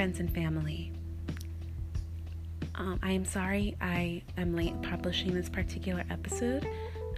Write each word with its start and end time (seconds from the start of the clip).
friends 0.00 0.18
and 0.18 0.32
family. 0.32 0.90
Um, 2.74 2.98
I 3.02 3.12
am 3.12 3.26
sorry 3.26 3.76
I 3.82 4.22
am 4.38 4.56
late 4.56 4.80
publishing 4.80 5.34
this 5.34 5.50
particular 5.50 6.04
episode. 6.08 6.66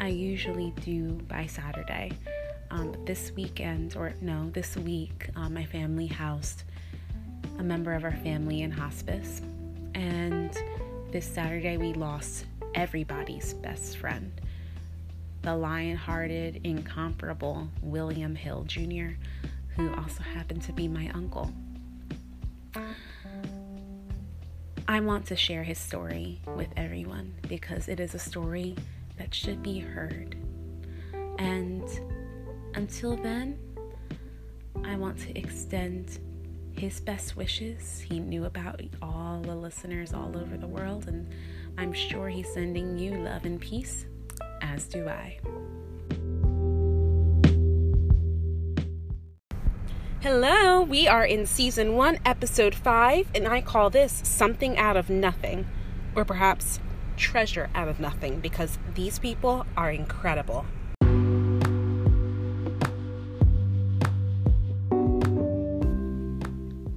I 0.00 0.08
usually 0.08 0.72
do 0.80 1.10
by 1.28 1.46
Saturday. 1.46 2.10
Um, 2.72 2.90
but 2.90 3.06
this 3.06 3.30
weekend, 3.36 3.94
or 3.96 4.14
no, 4.20 4.50
this 4.50 4.76
week, 4.76 5.28
um, 5.36 5.54
my 5.54 5.64
family 5.64 6.08
housed 6.08 6.64
a 7.60 7.62
member 7.62 7.92
of 7.92 8.02
our 8.02 8.16
family 8.16 8.62
in 8.62 8.72
hospice. 8.72 9.42
And 9.94 10.50
this 11.12 11.24
Saturday, 11.24 11.76
we 11.76 11.92
lost 11.92 12.46
everybody's 12.74 13.54
best 13.54 13.98
friend 13.98 14.32
the 15.42 15.54
lion 15.54 15.96
hearted, 15.96 16.62
incomparable 16.64 17.68
William 17.80 18.34
Hill 18.34 18.64
Jr., 18.66 19.10
who 19.76 19.94
also 19.94 20.24
happened 20.24 20.62
to 20.62 20.72
be 20.72 20.88
my 20.88 21.08
uncle. 21.14 21.52
I 24.88 25.00
want 25.00 25.26
to 25.26 25.36
share 25.36 25.62
his 25.62 25.78
story 25.78 26.40
with 26.56 26.68
everyone 26.76 27.34
because 27.48 27.88
it 27.88 28.00
is 28.00 28.14
a 28.14 28.18
story 28.18 28.76
that 29.18 29.34
should 29.34 29.62
be 29.62 29.78
heard. 29.78 30.36
And 31.38 31.84
until 32.74 33.16
then, 33.16 33.58
I 34.84 34.96
want 34.96 35.18
to 35.20 35.38
extend 35.38 36.18
his 36.72 37.00
best 37.00 37.36
wishes. 37.36 38.00
He 38.00 38.18
knew 38.18 38.44
about 38.44 38.80
all 39.00 39.40
the 39.40 39.54
listeners 39.54 40.12
all 40.12 40.36
over 40.36 40.56
the 40.56 40.66
world, 40.66 41.06
and 41.08 41.30
I'm 41.78 41.92
sure 41.92 42.28
he's 42.28 42.52
sending 42.52 42.98
you 42.98 43.14
love 43.16 43.44
and 43.44 43.60
peace, 43.60 44.06
as 44.60 44.86
do 44.86 45.08
I. 45.08 45.38
Hello, 50.22 50.82
we 50.82 51.08
are 51.08 51.24
in 51.24 51.46
season 51.46 51.96
one, 51.96 52.20
episode 52.24 52.76
five, 52.76 53.26
and 53.34 53.48
I 53.48 53.60
call 53.60 53.90
this 53.90 54.20
Something 54.22 54.78
Out 54.78 54.96
of 54.96 55.10
Nothing, 55.10 55.66
or 56.14 56.24
perhaps 56.24 56.78
Treasure 57.16 57.68
Out 57.74 57.88
of 57.88 57.98
Nothing, 57.98 58.38
because 58.38 58.78
these 58.94 59.18
people 59.18 59.66
are 59.76 59.90
incredible. 59.90 60.64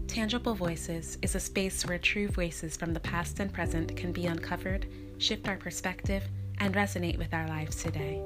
Tangible 0.05 0.53
Voices 0.53 1.17
is 1.23 1.33
a 1.33 1.39
space 1.39 1.83
where 1.83 1.97
true 1.97 2.27
voices 2.27 2.77
from 2.77 2.93
the 2.93 2.99
past 2.99 3.39
and 3.39 3.51
present 3.51 3.97
can 3.97 4.11
be 4.11 4.27
uncovered, 4.27 4.85
shift 5.17 5.47
our 5.47 5.57
perspective, 5.57 6.23
and 6.59 6.75
resonate 6.75 7.17
with 7.17 7.33
our 7.33 7.47
lives 7.47 7.81
today. 7.81 8.21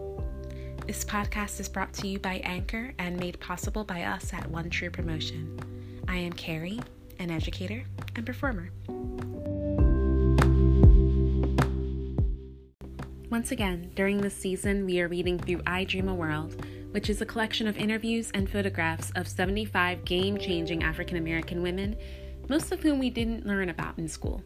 This 0.89 1.05
podcast 1.05 1.59
is 1.59 1.69
brought 1.69 1.93
to 1.93 2.07
you 2.07 2.17
by 2.17 2.37
Anchor 2.37 2.95
and 2.97 3.19
made 3.19 3.39
possible 3.39 3.83
by 3.83 4.01
us 4.05 4.33
at 4.33 4.49
One 4.49 4.71
True 4.71 4.89
Promotion. 4.89 5.59
I 6.07 6.15
am 6.15 6.33
Carrie, 6.33 6.79
an 7.19 7.29
educator 7.29 7.83
and 8.15 8.25
performer. 8.25 8.71
Once 13.29 13.51
again, 13.51 13.91
during 13.93 14.17
this 14.17 14.35
season, 14.35 14.87
we 14.87 14.99
are 14.99 15.07
reading 15.07 15.37
through 15.37 15.61
I 15.67 15.83
Dream 15.83 16.07
a 16.07 16.15
World, 16.15 16.65
which 16.89 17.11
is 17.11 17.21
a 17.21 17.25
collection 17.27 17.67
of 17.67 17.77
interviews 17.77 18.31
and 18.33 18.49
photographs 18.49 19.11
of 19.11 19.27
75 19.27 20.03
game 20.05 20.39
changing 20.39 20.81
African 20.81 21.17
American 21.17 21.61
women, 21.61 21.97
most 22.49 22.71
of 22.71 22.81
whom 22.81 22.97
we 22.97 23.11
didn't 23.11 23.45
learn 23.45 23.69
about 23.69 23.99
in 23.99 24.07
school. 24.07 24.41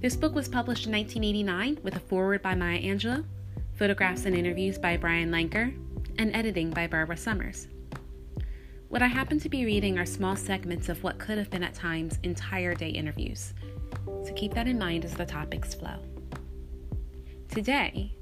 This 0.00 0.14
book 0.14 0.36
was 0.36 0.48
published 0.48 0.86
in 0.86 0.92
1989 0.92 1.80
with 1.82 1.96
a 1.96 2.00
foreword 2.00 2.42
by 2.42 2.54
Maya 2.54 2.80
Angelou 2.80 3.24
photographs 3.82 4.26
and 4.26 4.36
interviews 4.36 4.78
by 4.78 4.96
Brian 4.96 5.32
Lanker, 5.32 5.76
and 6.16 6.32
editing 6.36 6.70
by 6.70 6.86
Barbara 6.86 7.16
Summers. 7.16 7.66
What 8.90 9.02
I 9.02 9.08
happen 9.08 9.40
to 9.40 9.48
be 9.48 9.64
reading 9.64 9.98
are 9.98 10.06
small 10.06 10.36
segments 10.36 10.88
of 10.88 11.02
what 11.02 11.18
could 11.18 11.36
have 11.36 11.50
been 11.50 11.64
at 11.64 11.74
times 11.74 12.16
entire 12.22 12.76
day 12.76 12.90
interviews, 12.90 13.54
so 14.06 14.32
keep 14.36 14.54
that 14.54 14.68
in 14.68 14.78
mind 14.78 15.04
as 15.04 15.14
the 15.14 15.26
topics 15.26 15.74
flow. 15.74 15.96
Today, 17.48 18.14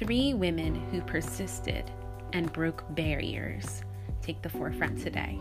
three 0.00 0.34
women 0.34 0.74
who 0.90 1.00
persisted 1.02 1.88
and 2.32 2.52
broke 2.52 2.82
barriers 2.96 3.84
take 4.20 4.42
the 4.42 4.48
forefront 4.48 5.00
today. 5.00 5.38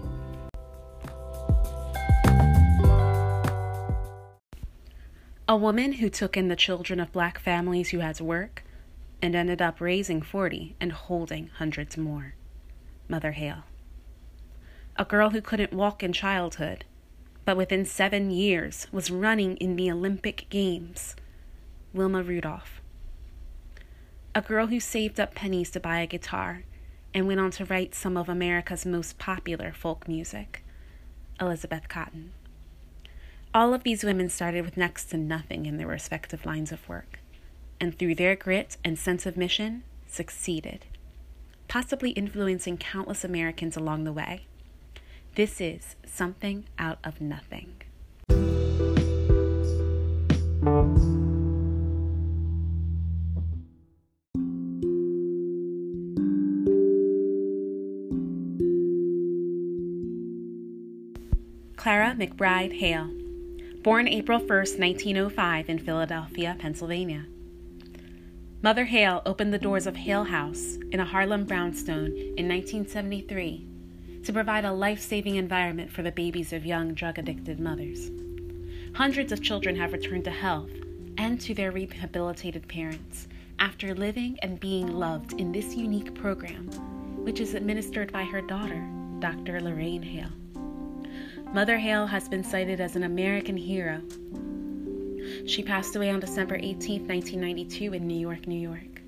A 5.48 5.58
woman 5.58 5.94
who 5.94 6.12
took 6.12 6.38
in 6.38 6.48
the 6.48 6.56
children 6.56 7.00
of 7.00 7.12
black 7.12 7.40
families 7.40 7.90
who 7.90 7.98
had 7.98 8.14
to 8.18 8.24
work 8.24 8.64
and 9.24 9.38
ended 9.38 9.62
up 9.62 9.80
raising 9.80 10.22
40 10.22 10.76
and 10.82 10.92
holding 10.92 11.48
hundreds 11.48 11.98
more. 11.98 12.36
Mother 13.08 13.32
Hale. 13.32 13.64
A 14.98 15.06
girl 15.06 15.30
who 15.30 15.40
couldn't 15.40 15.72
walk 15.72 16.04
in 16.04 16.12
childhood, 16.12 16.84
but 17.46 17.56
within 17.56 17.86
seven 17.86 18.32
years 18.32 18.86
was 18.92 19.10
running 19.10 19.56
in 19.58 19.78
the 19.78 19.90
Olympic 19.90 20.48
Games. 20.50 21.16
Wilma 21.94 22.22
Rudolph. 22.22 22.82
A 24.36 24.42
girl 24.42 24.68
who 24.68 24.82
saved 24.82 25.22
up 25.22 25.34
pennies 25.34 25.72
to 25.72 25.80
buy 25.80 26.00
a 26.00 26.08
guitar 26.08 26.64
and 27.14 27.26
went 27.26 27.40
on 27.40 27.52
to 27.52 27.64
write 27.64 27.96
some 27.96 28.18
of 28.18 28.28
America's 28.28 28.86
most 28.86 29.20
popular 29.20 29.72
folk 29.72 30.06
music. 30.06 30.66
Elizabeth 31.40 31.88
Cotten. 31.88 32.32
All 33.54 33.74
of 33.74 33.84
these 33.84 34.04
women 34.04 34.28
started 34.28 34.66
with 34.66 34.76
next 34.76 35.06
to 35.12 35.18
nothing 35.18 35.66
in 35.66 35.78
their 35.78 35.88
respective 35.88 36.46
lines 36.46 36.74
of 36.74 36.90
work 36.90 37.20
and 37.84 38.00
through 38.00 38.16
their 38.16 38.34
grit 38.34 38.78
and 38.86 38.98
sense 38.98 39.26
of 39.26 39.36
mission, 39.36 39.84
succeeded, 40.08 40.86
possibly 41.68 42.12
influencing 42.12 42.78
countless 42.78 43.26
Americans 43.26 43.76
along 43.76 44.06
the 44.06 44.14
way. 44.14 44.46
This 45.36 45.60
is 45.60 45.98
Something 46.06 46.64
Out 46.80 47.00
of 47.04 47.20
Nothing. 47.20 47.74
Clara 61.76 62.16
McBride 62.18 62.80
Hale, 62.80 63.10
born 63.84 64.08
April 64.08 64.40
1, 64.40 64.48
1905, 64.48 65.70
in 65.70 65.80
Philadelphia, 65.80 66.56
Pennsylvania. 66.58 67.26
Mother 68.64 68.86
Hale 68.86 69.22
opened 69.26 69.54
the 69.54 69.60
doors 69.60 69.88
of 69.88 69.98
Hale 69.98 70.24
House 70.24 70.78
in 70.94 71.02
a 71.02 71.06
Harlem 71.06 71.44
brownstone 71.44 72.14
in 72.38 72.48
1973 72.48 73.68
to 74.24 74.32
provide 74.32 74.64
a 74.64 74.72
life 74.72 75.02
saving 75.02 75.36
environment 75.36 75.92
for 75.92 76.02
the 76.02 76.14
babies 76.14 76.54
of 76.54 76.66
young 76.66 76.94
drug 76.94 77.20
addicted 77.20 77.60
mothers. 77.60 78.10
Hundreds 78.96 79.34
of 79.34 79.42
children 79.42 79.76
have 79.76 79.92
returned 79.92 80.24
to 80.24 80.32
health 80.32 80.72
and 81.18 81.42
to 81.42 81.54
their 81.54 81.74
rehabilitated 81.74 82.66
parents 82.70 83.28
after 83.60 83.94
living 83.94 84.40
and 84.42 84.62
being 84.62 84.88
loved 84.88 85.34
in 85.34 85.52
this 85.52 85.76
unique 85.76 86.16
program, 86.16 86.70
which 87.26 87.42
is 87.42 87.56
administered 87.56 88.14
by 88.14 88.24
her 88.24 88.40
daughter, 88.40 88.82
Dr. 89.20 89.60
Lorraine 89.60 90.02
Hale. 90.02 90.32
Mother 91.54 91.78
Hale 91.78 92.08
has 92.08 92.30
been 92.30 92.46
cited 92.46 92.80
as 92.80 92.96
an 92.96 93.04
American 93.04 93.58
hero 93.58 94.02
she 95.46 95.62
passed 95.62 95.96
away 95.96 96.10
on 96.10 96.20
December 96.20 96.56
18, 96.56 97.08
1992, 97.08 97.94
in 97.94 98.08
New 98.08 98.20
York, 98.20 98.48
New 98.48 98.60
York. 98.60 99.02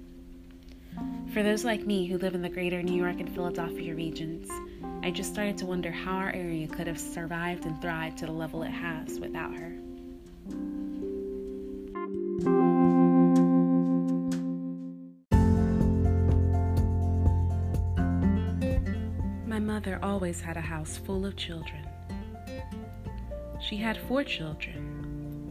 For 1.33 1.43
those 1.43 1.63
like 1.63 1.85
me 1.85 2.07
who 2.07 2.17
live 2.17 2.35
in 2.35 2.41
the 2.41 2.49
greater 2.49 2.81
New 2.81 2.95
York 2.95 3.19
and 3.19 3.33
Philadelphia 3.33 3.95
regions, 3.95 4.49
I 5.03 5.11
just 5.11 5.31
started 5.31 5.57
to 5.59 5.65
wonder 5.65 5.91
how 5.91 6.13
our 6.13 6.31
area 6.31 6.67
could 6.67 6.87
have 6.87 6.99
survived 6.99 7.65
and 7.65 7.81
thrived 7.81 8.17
to 8.19 8.25
the 8.25 8.31
level 8.31 8.63
it 8.63 8.71
has 8.71 9.19
without 9.19 9.53
her. 9.55 9.69
My 19.45 19.59
mother 19.59 19.99
always 20.01 20.41
had 20.41 20.57
a 20.57 20.61
house 20.61 20.97
full 20.97 21.25
of 21.25 21.35
children. 21.35 21.87
She 23.61 23.77
had 23.77 23.97
four 23.97 24.23
children, 24.23 25.04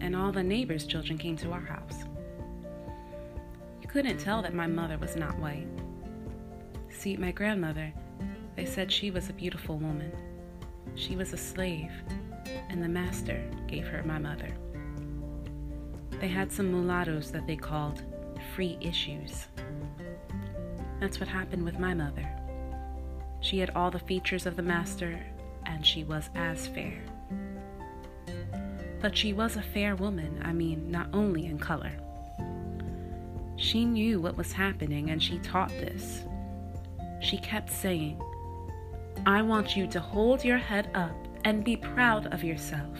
and 0.05 0.15
all 0.15 0.31
the 0.31 0.43
neighbors' 0.43 0.87
children 0.87 1.17
came 1.17 1.35
to 1.35 1.51
our 1.51 1.63
house. 1.63 2.05
You 3.81 3.89
couldn't 3.89 4.19
tell 4.19 4.43
that 4.43 4.53
my 4.53 4.67
mother 4.67 4.99
was 4.99 5.17
not 5.17 5.39
white. 5.39 5.67
See, 6.91 7.17
my 7.17 7.33
grandmother, 7.33 7.91
they 8.55 8.67
said 8.67 8.93
she 8.93 9.11
was 9.11 9.31
a 9.31 9.33
beautiful 9.33 9.79
woman. 9.79 10.13
She 10.95 11.17
was 11.17 11.33
a 11.33 11.39
slave, 11.39 11.91
and 12.69 12.85
the 12.85 12.89
master 12.89 13.43
gave 13.67 13.87
her 13.87 14.03
my 14.05 14.19
mother. 14.19 14.55
They 16.21 16.29
had 16.29 16.53
some 16.53 16.71
mulattoes 16.71 17.31
that 17.31 17.47
they 17.47 17.57
called 17.57 18.03
free 18.55 18.77
issues. 18.83 19.47
That's 21.01 21.19
what 21.19 21.31
happened 21.31 21.65
with 21.65 21.79
my 21.79 21.95
mother. 21.95 22.29
She 23.41 23.59
had 23.59 23.71
all 23.71 23.91
the 23.91 23.99
features 24.01 24.45
of 24.45 24.57
the 24.57 24.63
master, 24.63 25.19
and 25.65 25.85
she 25.85 26.05
was 26.05 26.29
as 26.35 26.67
fair. 26.67 27.01
But 29.05 29.19
she 29.19 29.35
was 29.35 29.57
a 29.57 29.63
fair 29.63 29.97
woman, 29.97 30.41
I 30.43 30.55
mean, 30.55 30.91
not 30.91 31.09
only 31.13 31.45
in 31.45 31.59
color. 31.59 31.93
She 33.57 33.85
knew 33.85 34.19
what 34.19 34.39
was 34.39 34.51
happening 34.51 35.11
and 35.11 35.23
she 35.23 35.39
taught 35.41 35.69
this. 35.69 36.25
She 37.21 37.37
kept 37.37 37.69
saying, 37.69 38.19
I 39.27 39.43
want 39.43 39.77
you 39.77 39.87
to 39.89 40.01
hold 40.01 40.43
your 40.43 40.57
head 40.57 40.89
up 40.95 41.15
and 41.45 41.63
be 41.63 41.77
proud 41.77 42.33
of 42.33 42.43
yourself. 42.43 42.97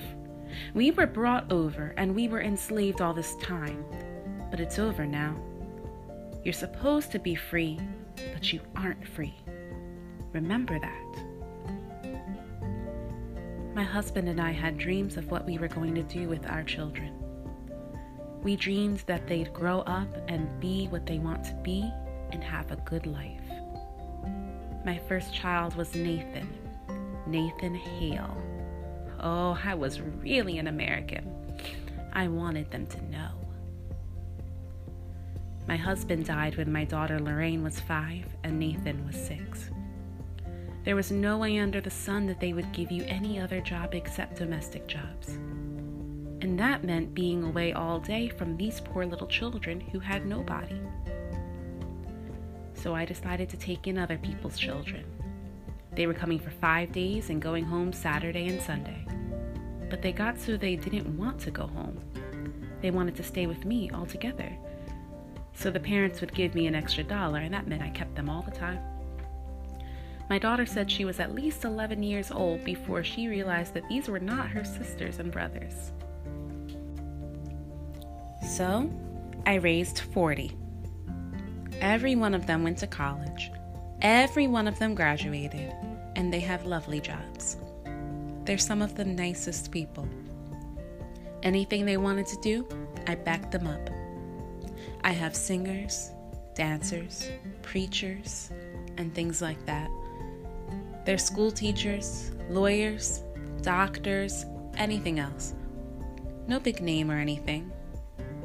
We 0.75 0.91
were 0.91 1.07
brought 1.07 1.51
over 1.51 1.95
and 1.97 2.15
we 2.15 2.29
were 2.29 2.43
enslaved 2.43 3.01
all 3.01 3.15
this 3.15 3.35
time, 3.37 3.83
but 4.51 4.61
it's 4.61 4.79
over 4.79 5.07
now. 5.07 5.35
You're 6.45 6.53
supposed 6.53 7.13
to 7.13 7.19
be 7.19 7.35
free, 7.35 7.81
but 8.35 8.53
you 8.53 8.61
aren't 8.77 9.09
free. 9.09 9.37
Remember 10.35 10.79
that. 10.79 11.24
My 13.75 13.83
husband 13.83 14.29
and 14.29 14.41
I 14.41 14.53
had 14.53 14.79
dreams 14.79 15.17
of 15.17 15.33
what 15.33 15.45
we 15.45 15.59
were 15.59 15.67
going 15.67 15.97
to 15.97 16.03
do 16.05 16.29
with 16.29 16.49
our 16.49 16.63
children. 16.63 17.13
We 18.45 18.55
dreamed 18.55 19.03
that 19.07 19.27
they'd 19.27 19.53
grow 19.53 19.81
up 19.81 20.07
and 20.29 20.61
be 20.61 20.87
what 20.87 21.07
they 21.07 21.19
want 21.19 21.43
to 21.47 21.55
be 21.55 21.91
and 22.31 22.45
have 22.45 22.71
a 22.71 22.77
good 22.77 23.05
life. 23.07 23.41
My 24.85 25.01
first 25.09 25.35
child 25.35 25.75
was 25.75 25.93
Nathan, 25.97 26.49
Nathan 27.27 27.75
Hale. 27.75 28.41
Oh, 29.19 29.59
I 29.65 29.75
was 29.75 30.01
really 30.01 30.59
an 30.59 30.69
American. 30.69 31.29
I 32.13 32.29
wanted 32.29 32.71
them 32.71 32.87
to 32.87 33.05
know. 33.11 33.31
My 35.67 35.77
husband 35.77 36.27
died 36.27 36.57
when 36.57 36.71
my 36.71 36.85
daughter 36.85 37.19
Lorraine 37.19 37.65
was 37.65 37.81
five 37.81 38.27
and 38.45 38.57
Nathan 38.61 39.05
was 39.05 39.17
six. 39.17 39.71
There 40.85 40.97
was 40.97 41.11
no 41.11 41.39
way 41.39 41.59
under 41.59 41.81
the 41.81 41.91
sun 41.91 42.27
that 42.27 42.41
they 42.41 42.53
would 42.53 42.71
give 42.73 42.93
you 42.93 43.05
any 43.05 43.41
other 43.41 43.63
job 43.63 43.95
except 43.95 44.37
domestic 44.37 44.87
jobs. 44.87 45.29
And 46.43 46.61
that 46.61 46.85
meant 46.85 47.15
being 47.15 47.43
away 47.43 47.73
all 47.73 47.99
day 47.99 48.29
from 48.29 48.55
these 48.55 48.83
poor 48.83 49.07
little 49.07 49.27
children 49.27 49.81
who 49.81 49.99
had 49.99 50.27
nobody. 50.27 50.79
So 52.75 52.95
I 52.95 53.07
decided 53.07 53.49
to 53.49 53.57
take 53.57 53.87
in 53.87 53.97
other 53.97 54.19
people's 54.19 54.59
children. 54.59 55.07
They 55.95 56.07
were 56.07 56.13
coming 56.13 56.39
for 56.39 56.51
five 56.51 56.93
days 56.93 57.31
and 57.31 57.41
going 57.41 57.65
home 57.65 57.91
Saturday 57.91 58.49
and 58.49 58.61
Sunday. 58.61 59.07
But 59.89 60.03
they 60.03 60.13
got 60.13 60.39
so 60.39 60.59
they 60.59 60.77
didn't 60.77 61.17
want 61.17 61.41
to 61.41 61.51
go 61.51 61.67
home. 61.67 61.99
They 62.83 62.91
wanted 62.91 63.17
to 63.17 63.23
stay 63.23 63.47
with 63.47 63.65
me 63.65 63.91
altogether. 63.91 64.55
So 65.55 65.71
the 65.71 65.81
parents 65.81 66.21
would 66.21 66.35
give 66.35 66.55
me 66.55 66.67
an 66.67 66.75
extra 66.75 67.05
dollar, 67.05 67.39
and 67.39 67.55
that 67.55 67.69
meant 67.69 67.81
I 67.81 67.89
kept 67.89 68.17
them 68.17 68.29
all 68.29 68.43
the 68.43 68.51
time. 68.51 68.81
My 70.31 70.39
daughter 70.39 70.65
said 70.65 70.91
she 70.91 71.05
was 71.05 71.21
at 71.21 71.35
least 71.35 71.65
11 71.65 72.03
years 72.03 72.31
old 72.31 72.65
before 72.65 73.05
she 73.05 73.29
realized 73.29 73.75
that 73.75 73.89
these 73.89 74.09
were 74.09 74.21
not 74.21 74.49
her 74.49 74.65
sisters 74.65 75.19
and 75.19 75.31
brothers. 75.31 75.93
So, 78.49 78.91
I 79.47 79.55
raised 79.55 80.01
40. 80.01 80.57
Every 81.81 82.15
one 82.15 82.35
of 82.35 82.47
them 82.47 82.63
went 82.63 82.79
to 82.79 82.87
college. 82.87 83.51
Every 84.01 84.47
one 84.47 84.67
of 84.67 84.79
them 84.79 84.95
graduated, 84.95 85.73
and 86.17 86.33
they 86.33 86.41
have 86.41 86.65
lovely 86.65 87.01
jobs. 87.01 87.57
They're 88.45 88.59
some 88.59 88.83
of 88.83 88.95
the 88.95 89.05
nicest 89.05 89.71
people. 89.71 90.09
Anything 91.43 91.85
they 91.85 91.97
wanted 91.97 92.27
to 92.27 92.41
do, 92.41 92.67
I 93.07 93.15
backed 93.15 93.53
them 93.53 93.67
up. 93.67 93.91
I 95.03 95.13
have 95.13 95.37
singers, 95.37 96.11
dancers, 96.55 97.29
preachers, 97.63 98.51
and 98.97 99.15
things 99.15 99.43
like 99.43 99.65
that. 99.67 99.91
They're 101.05 101.19
school 101.19 101.51
teachers, 101.51 102.33
lawyers, 102.49 103.23
doctors, 103.61 104.47
anything 104.77 105.19
else. 105.19 105.55
No 106.47 106.59
big 106.59 106.81
name 106.81 107.11
or 107.11 107.19
anything, 107.19 107.71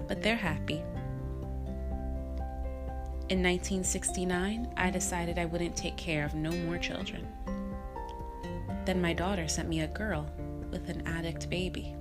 but 0.08 0.22
they're 0.22 0.36
happy. 0.36 0.84
In 3.30 3.44
1969, 3.44 4.74
I 4.76 4.90
decided 4.90 5.38
I 5.38 5.46
wouldn't 5.46 5.78
take 5.78 5.96
care 5.98 6.26
of 6.26 6.34
no 6.34 6.52
more 6.52 6.78
children. 6.78 7.28
Then 8.86 9.02
my 9.02 9.14
daughter 9.14 9.48
sent 9.48 9.70
me 9.70 9.82
a 9.82 9.88
girl 9.88 10.26
with 10.72 10.90
an 10.90 11.06
addict 11.06 11.50
baby. 11.50 11.96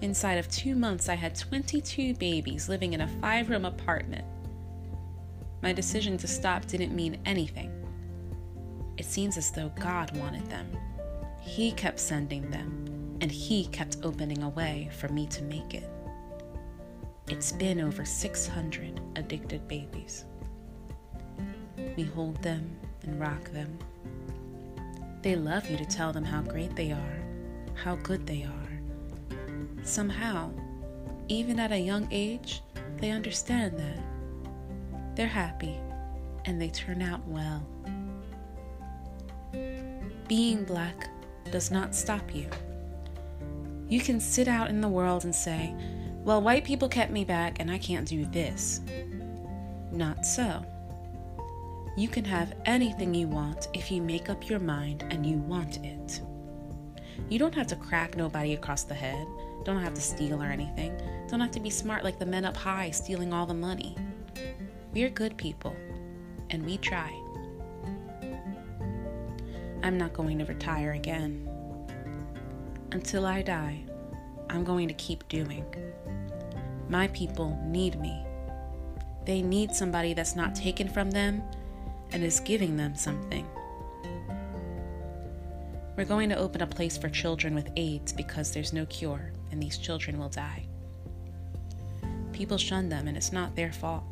Inside 0.00 0.38
of 0.38 0.50
two 0.50 0.74
months, 0.74 1.08
I 1.08 1.14
had 1.14 1.36
22 1.36 2.14
babies 2.14 2.68
living 2.68 2.92
in 2.92 3.02
a 3.02 3.08
five 3.20 3.48
room 3.48 3.64
apartment. 3.64 4.24
My 5.62 5.72
decision 5.72 6.18
to 6.18 6.26
stop 6.26 6.66
didn't 6.66 6.94
mean 6.94 7.18
anything. 7.24 7.85
It 8.98 9.04
seems 9.04 9.36
as 9.36 9.50
though 9.50 9.70
God 9.80 10.16
wanted 10.16 10.46
them. 10.46 10.70
He 11.40 11.72
kept 11.72 12.00
sending 12.00 12.50
them, 12.50 13.18
and 13.20 13.30
He 13.30 13.66
kept 13.66 13.98
opening 14.02 14.42
a 14.42 14.48
way 14.48 14.90
for 14.98 15.08
me 15.08 15.26
to 15.28 15.42
make 15.42 15.74
it. 15.74 15.88
It's 17.28 17.52
been 17.52 17.80
over 17.80 18.04
600 18.04 19.00
addicted 19.16 19.66
babies. 19.66 20.24
We 21.96 22.04
hold 22.04 22.42
them 22.42 22.76
and 23.02 23.20
rock 23.20 23.50
them. 23.50 23.78
They 25.22 25.34
love 25.34 25.68
you 25.68 25.76
to 25.76 25.84
tell 25.84 26.12
them 26.12 26.24
how 26.24 26.42
great 26.42 26.76
they 26.76 26.92
are, 26.92 27.18
how 27.74 27.96
good 27.96 28.26
they 28.26 28.44
are. 28.44 29.36
Somehow, 29.82 30.52
even 31.28 31.58
at 31.58 31.72
a 31.72 31.78
young 31.78 32.06
age, 32.10 32.62
they 32.98 33.10
understand 33.10 33.78
that. 33.78 33.98
They're 35.16 35.26
happy 35.26 35.76
and 36.44 36.60
they 36.60 36.68
turn 36.68 37.02
out 37.02 37.26
well. 37.26 37.66
Being 40.28 40.64
black 40.64 41.08
does 41.52 41.70
not 41.70 41.94
stop 41.94 42.34
you. 42.34 42.48
You 43.88 44.00
can 44.00 44.18
sit 44.18 44.48
out 44.48 44.70
in 44.70 44.80
the 44.80 44.88
world 44.88 45.24
and 45.24 45.34
say, 45.34 45.72
Well, 46.24 46.42
white 46.42 46.64
people 46.64 46.88
kept 46.88 47.12
me 47.12 47.24
back 47.24 47.60
and 47.60 47.70
I 47.70 47.78
can't 47.78 48.08
do 48.08 48.24
this. 48.26 48.80
Not 49.92 50.26
so. 50.26 50.64
You 51.96 52.08
can 52.08 52.24
have 52.24 52.54
anything 52.66 53.14
you 53.14 53.28
want 53.28 53.68
if 53.72 53.90
you 53.90 54.02
make 54.02 54.28
up 54.28 54.50
your 54.50 54.58
mind 54.58 55.04
and 55.10 55.24
you 55.24 55.38
want 55.38 55.78
it. 55.84 56.20
You 57.28 57.38
don't 57.38 57.54
have 57.54 57.68
to 57.68 57.76
crack 57.76 58.16
nobody 58.16 58.54
across 58.54 58.82
the 58.82 58.94
head, 58.94 59.26
don't 59.64 59.82
have 59.82 59.94
to 59.94 60.00
steal 60.00 60.42
or 60.42 60.46
anything, 60.46 61.00
don't 61.28 61.40
have 61.40 61.52
to 61.52 61.60
be 61.60 61.70
smart 61.70 62.04
like 62.04 62.18
the 62.18 62.26
men 62.26 62.44
up 62.44 62.56
high 62.56 62.90
stealing 62.90 63.32
all 63.32 63.46
the 63.46 63.54
money. 63.54 63.96
We're 64.92 65.08
good 65.08 65.36
people, 65.36 65.74
and 66.50 66.66
we 66.66 66.78
try. 66.78 67.25
I'm 69.82 69.98
not 69.98 70.12
going 70.12 70.38
to 70.38 70.44
retire 70.44 70.92
again. 70.92 71.48
Until 72.92 73.26
I 73.26 73.42
die, 73.42 73.84
I'm 74.48 74.64
going 74.64 74.88
to 74.88 74.94
keep 74.94 75.28
doing. 75.28 75.64
My 76.88 77.08
people 77.08 77.60
need 77.64 78.00
me. 78.00 78.24
They 79.24 79.42
need 79.42 79.74
somebody 79.74 80.14
that's 80.14 80.36
not 80.36 80.54
taken 80.54 80.88
from 80.88 81.10
them 81.10 81.42
and 82.12 82.22
is 82.22 82.40
giving 82.40 82.76
them 82.76 82.94
something. 82.94 83.46
We're 85.96 86.04
going 86.04 86.28
to 86.28 86.36
open 86.36 86.62
a 86.62 86.66
place 86.66 86.96
for 86.96 87.08
children 87.08 87.54
with 87.54 87.70
AIDS 87.76 88.12
because 88.12 88.52
there's 88.52 88.72
no 88.72 88.86
cure 88.86 89.32
and 89.50 89.62
these 89.62 89.78
children 89.78 90.18
will 90.18 90.28
die. 90.28 90.66
People 92.32 92.58
shun 92.58 92.88
them 92.88 93.08
and 93.08 93.16
it's 93.16 93.32
not 93.32 93.56
their 93.56 93.72
fault. 93.72 94.04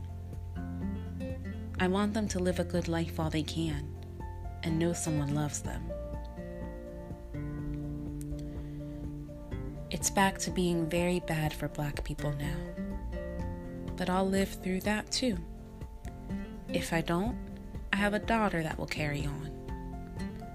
I 1.78 1.88
want 1.88 2.14
them 2.14 2.26
to 2.28 2.38
live 2.38 2.58
a 2.58 2.64
good 2.64 2.88
life 2.88 3.18
while 3.18 3.30
they 3.30 3.42
can 3.42 3.93
and 4.64 4.78
know 4.78 4.92
someone 4.92 5.34
loves 5.34 5.60
them. 5.60 5.82
It's 9.90 10.10
back 10.10 10.38
to 10.38 10.50
being 10.50 10.88
very 10.88 11.20
bad 11.20 11.52
for 11.52 11.68
black 11.68 12.02
people 12.02 12.32
now. 12.32 12.56
But 13.96 14.10
I'll 14.10 14.28
live 14.28 14.48
through 14.48 14.80
that 14.80 15.10
too. 15.12 15.36
If 16.72 16.92
I 16.92 17.00
don't, 17.00 17.36
I 17.92 17.96
have 17.96 18.14
a 18.14 18.18
daughter 18.18 18.62
that 18.62 18.76
will 18.76 18.86
carry 18.86 19.24
on. 19.24 19.50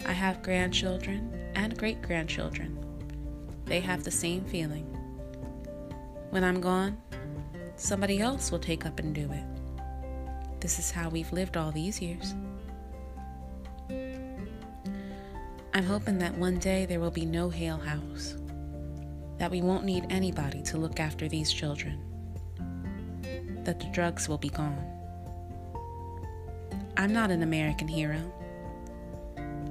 I 0.06 0.12
have 0.12 0.44
grandchildren 0.44 1.52
and 1.56 1.78
great 1.78 2.02
grandchildren. 2.02 2.78
They 3.66 3.80
have 3.80 4.04
the 4.04 4.12
same 4.12 4.44
feeling. 4.46 4.86
When 6.32 6.44
I'm 6.44 6.60
gone, 6.60 6.98
somebody 7.76 8.20
else 8.20 8.52
will 8.52 8.60
take 8.60 8.86
up 8.86 9.00
and 9.00 9.16
do 9.16 9.32
it. 9.32 9.44
This 10.60 10.80
is 10.80 10.92
how 10.92 11.08
we've 11.10 11.32
lived 11.32 11.56
all 11.56 11.72
these 11.72 12.02
years. 12.02 12.34
I'm 15.80 15.86
hoping 15.86 16.18
that 16.18 16.38
one 16.38 16.60
day 16.60 16.86
there 16.86 17.00
will 17.00 17.10
be 17.10 17.26
no 17.26 17.50
Hale 17.50 17.78
House, 17.78 18.36
that 19.38 19.50
we 19.50 19.62
won't 19.62 19.86
need 19.86 20.06
anybody 20.10 20.62
to 20.64 20.78
look 20.78 21.00
after 21.00 21.30
these 21.30 21.54
children, 21.54 22.02
that 23.64 23.80
the 23.80 23.86
drugs 23.94 24.28
will 24.28 24.38
be 24.38 24.50
gone. 24.50 24.86
I'm 26.98 27.14
not 27.14 27.32
an 27.32 27.44
American 27.44 27.88
hero. 27.88 28.20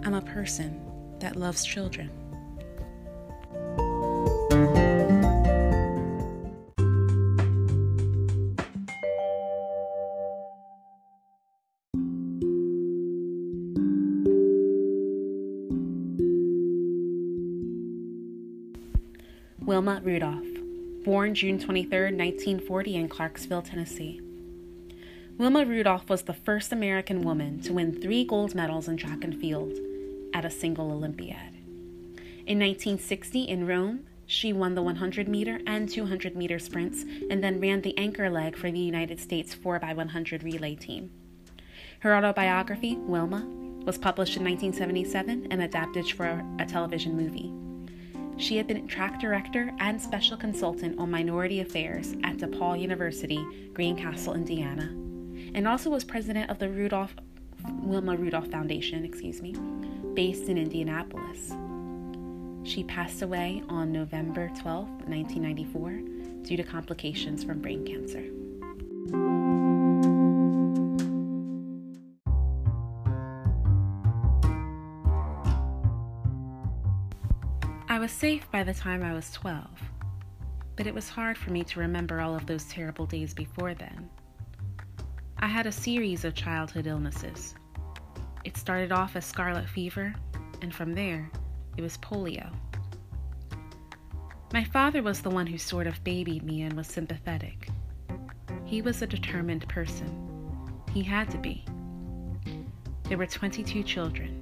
I'm 0.03 0.15
a 0.15 0.23
person 0.23 0.81
that 1.19 1.37
loves 1.37 1.63
children. 1.63 2.11
Wilma 19.69 20.01
Rudolph, 20.03 20.47
born 21.05 21.35
June 21.35 21.59
23, 21.59 22.17
1940, 22.17 22.97
in 22.97 23.07
Clarksville, 23.07 23.61
Tennessee. 23.61 24.19
Wilma 25.37 25.67
Rudolph 25.67 26.09
was 26.09 26.23
the 26.23 26.33
first 26.33 26.73
American 26.73 27.21
woman 27.21 27.61
to 27.61 27.75
win 27.75 28.01
three 28.01 28.25
gold 28.25 28.55
medals 28.55 28.89
in 28.89 28.97
track 28.97 29.23
and 29.23 29.39
field 29.39 29.75
at 30.33 30.47
a 30.47 30.51
single 30.51 30.91
Olympiad. 30.91 31.53
In 32.47 32.59
1960 32.59 33.43
in 33.43 33.67
Rome, 33.67 34.07
She 34.25 34.55
won 34.55 34.75
the 34.75 34.81
100 34.81 35.29
meter 35.29 35.61
and 35.67 35.87
200 35.87 36.35
meter 36.35 36.59
sprints 36.59 37.05
and 37.31 37.45
then 37.45 37.61
ran 37.61 37.83
the 37.83 37.97
anchor 37.99 38.31
leg 38.31 38.57
for 38.57 38.71
the 38.71 38.79
United 38.79 39.21
States 39.21 39.55
4x100 39.55 40.45
relay 40.45 40.77
team. 40.77 41.11
Her 42.01 42.17
autobiography, 42.17 42.97
Wilma, 42.97 43.47
was 43.85 43.99
published 43.99 44.39
in 44.39 44.45
1977 44.45 45.49
and 45.51 45.61
adapted 45.61 46.09
for 46.09 46.43
a 46.59 46.65
television 46.65 47.15
movie. 47.19 47.68
She 48.39 48.57
had 48.57 48.69
been 48.69 48.87
track 48.87 49.21
director 49.21 49.73
and 49.81 50.01
special 50.01 50.37
consultant 50.37 50.99
on 50.99 51.11
minority 51.11 51.59
affairs 51.59 52.13
at 52.23 52.37
DePauw 52.37 52.81
University, 52.81 53.45
Greencastle, 53.75 54.35
Indiana, 54.35 54.85
and 55.55 55.67
also 55.67 55.91
was 55.91 56.05
president 56.05 56.49
of 56.49 56.61
the 56.61 56.69
Rudolph 56.69 57.17
Wilma 57.83 58.17
Rudolph 58.17 58.47
Foundation, 58.47 59.05
excuse 59.05 59.43
me, 59.43 59.57
based 60.15 60.45
in 60.45 60.57
Indianapolis. 60.57 61.53
She 62.63 62.85
passed 62.85 63.23
away 63.23 63.65
on 63.69 63.91
November 63.91 64.51
12, 64.61 64.89
1994, 65.09 65.91
due 66.43 66.57
to 66.57 66.63
complications 66.63 67.43
from 67.43 67.61
brain 67.61 67.85
cancer. 67.85 69.38
I 77.99 78.01
was 78.01 78.13
safe 78.13 78.49
by 78.53 78.63
the 78.63 78.73
time 78.73 79.03
I 79.03 79.13
was 79.13 79.33
12, 79.33 79.67
but 80.77 80.87
it 80.87 80.95
was 80.95 81.09
hard 81.09 81.37
for 81.37 81.51
me 81.51 81.65
to 81.65 81.81
remember 81.81 82.21
all 82.21 82.37
of 82.37 82.47
those 82.47 82.63
terrible 82.67 83.07
days 83.07 83.35
before 83.35 83.75
then. 83.75 84.09
I 85.39 85.49
had 85.49 85.67
a 85.67 85.73
series 85.73 86.25
of 86.25 86.33
childhood 86.33 86.87
illnesses. 86.87 87.57
It 88.45 88.57
started 88.57 88.93
off 88.93 89.17
as 89.17 89.25
scarlet 89.25 89.69
fever, 89.69 90.15
and 90.63 90.73
from 90.73 90.95
there, 90.95 91.29
it 91.77 91.83
was 91.83 91.99
polio. 91.99 92.55
My 94.53 94.63
father 94.63 95.03
was 95.03 95.21
the 95.21 95.31
one 95.31 95.49
who 95.49 95.59
sort 95.59 95.89
of 95.89 96.05
babied 96.05 96.45
me 96.45 96.63
and 96.63 96.75
was 96.75 96.87
sympathetic. 96.87 97.69
He 98.65 98.81
was 98.81 99.03
a 99.03 99.09
determined 99.09 99.69
person. 99.69 100.71
He 100.95 101.03
had 101.03 101.29
to 101.33 101.39
be. 101.39 101.65
There 103.09 103.19
were 103.19 103.27
22 103.27 103.83
children. 103.83 104.41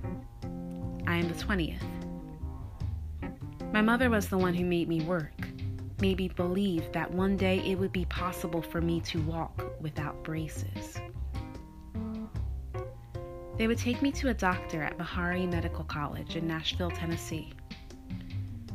I 1.07 1.17
am 1.17 1.29
the 1.29 1.43
20th. 1.43 1.96
My 3.77 3.83
mother 3.83 4.09
was 4.09 4.27
the 4.27 4.39
one 4.39 4.55
who 4.55 4.65
made 4.65 4.89
me 4.89 5.03
work, 5.03 5.49
made 6.01 6.17
me 6.17 6.29
believe 6.29 6.91
that 6.93 7.11
one 7.13 7.37
day 7.37 7.59
it 7.59 7.75
would 7.79 7.93
be 7.93 8.07
possible 8.07 8.63
for 8.63 8.81
me 8.81 9.03
to 9.03 9.21
walk 9.25 9.63
without 9.83 10.25
braces. 10.25 10.99
They 13.59 13.67
would 13.67 13.77
take 13.77 14.01
me 14.01 14.13
to 14.13 14.31
a 14.31 14.35
doctor 14.35 14.83
at 14.83 14.97
Meharry 14.97 15.47
Medical 15.47 15.85
College 15.85 16.37
in 16.37 16.47
Nashville, 16.47 16.91
Tennessee. 16.91 17.53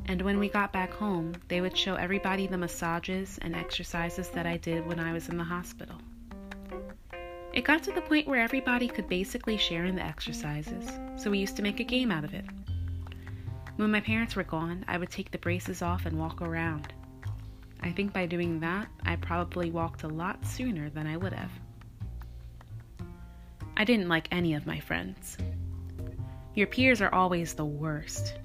And 0.05 0.21
when 0.21 0.37
we 0.37 0.49
got 0.49 0.71
back 0.71 0.93
home, 0.93 1.33
they 1.47 1.61
would 1.61 1.75
show 1.75 1.95
everybody 1.95 2.45
the 2.45 2.59
massages 2.59 3.39
and 3.41 3.55
exercises 3.55 4.29
that 4.29 4.45
I 4.45 4.57
did 4.57 4.85
when 4.85 4.99
I 4.99 5.13
was 5.13 5.29
in 5.29 5.37
the 5.37 5.43
hospital. 5.43 5.95
It 7.53 7.63
got 7.63 7.81
to 7.85 7.91
the 7.91 8.01
point 8.01 8.27
where 8.27 8.39
everybody 8.39 8.87
could 8.87 9.09
basically 9.09 9.57
share 9.57 9.85
in 9.85 9.95
the 9.95 10.05
exercises, 10.05 10.91
so 11.17 11.31
we 11.31 11.39
used 11.39 11.55
to 11.55 11.63
make 11.63 11.79
a 11.79 11.83
game 11.83 12.11
out 12.11 12.23
of 12.23 12.35
it. 12.35 12.45
When 13.81 13.89
my 13.89 13.99
parents 13.99 14.35
were 14.35 14.43
gone, 14.43 14.85
I 14.87 14.99
would 14.99 15.09
take 15.09 15.31
the 15.31 15.39
braces 15.39 15.81
off 15.81 16.05
and 16.05 16.19
walk 16.19 16.43
around. 16.43 16.93
I 17.81 17.89
think 17.89 18.13
by 18.13 18.27
doing 18.27 18.59
that, 18.59 18.87
I 19.07 19.15
probably 19.15 19.71
walked 19.71 20.03
a 20.03 20.07
lot 20.07 20.45
sooner 20.45 20.91
than 20.91 21.07
I 21.07 21.17
would 21.17 21.33
have. 21.33 21.49
I 23.75 23.83
didn't 23.83 24.07
like 24.07 24.27
any 24.31 24.53
of 24.53 24.67
my 24.67 24.79
friends. 24.79 25.35
Your 26.53 26.67
peers 26.67 27.01
are 27.01 27.11
always 27.11 27.55
the 27.55 27.65
worst. 27.65 28.35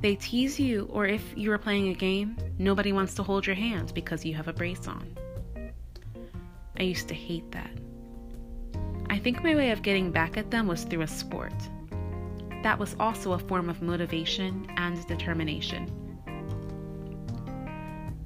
They 0.00 0.14
tease 0.14 0.60
you, 0.60 0.90
or 0.92 1.06
if 1.06 1.22
you 1.34 1.50
are 1.50 1.56
playing 1.56 1.88
a 1.88 1.94
game, 1.94 2.36
nobody 2.58 2.92
wants 2.92 3.14
to 3.14 3.22
hold 3.22 3.46
your 3.46 3.56
hand 3.56 3.94
because 3.94 4.26
you 4.26 4.34
have 4.34 4.48
a 4.48 4.52
brace 4.52 4.86
on. 4.86 5.16
I 6.78 6.82
used 6.82 7.08
to 7.08 7.14
hate 7.14 7.50
that. 7.52 7.70
I 9.08 9.18
think 9.18 9.42
my 9.42 9.54
way 9.54 9.70
of 9.70 9.80
getting 9.80 10.10
back 10.10 10.36
at 10.36 10.50
them 10.50 10.66
was 10.66 10.84
through 10.84 11.00
a 11.00 11.08
sport. 11.08 11.54
That 12.64 12.78
was 12.78 12.96
also 12.98 13.34
a 13.34 13.38
form 13.38 13.68
of 13.68 13.82
motivation 13.82 14.66
and 14.78 15.06
determination. 15.06 15.86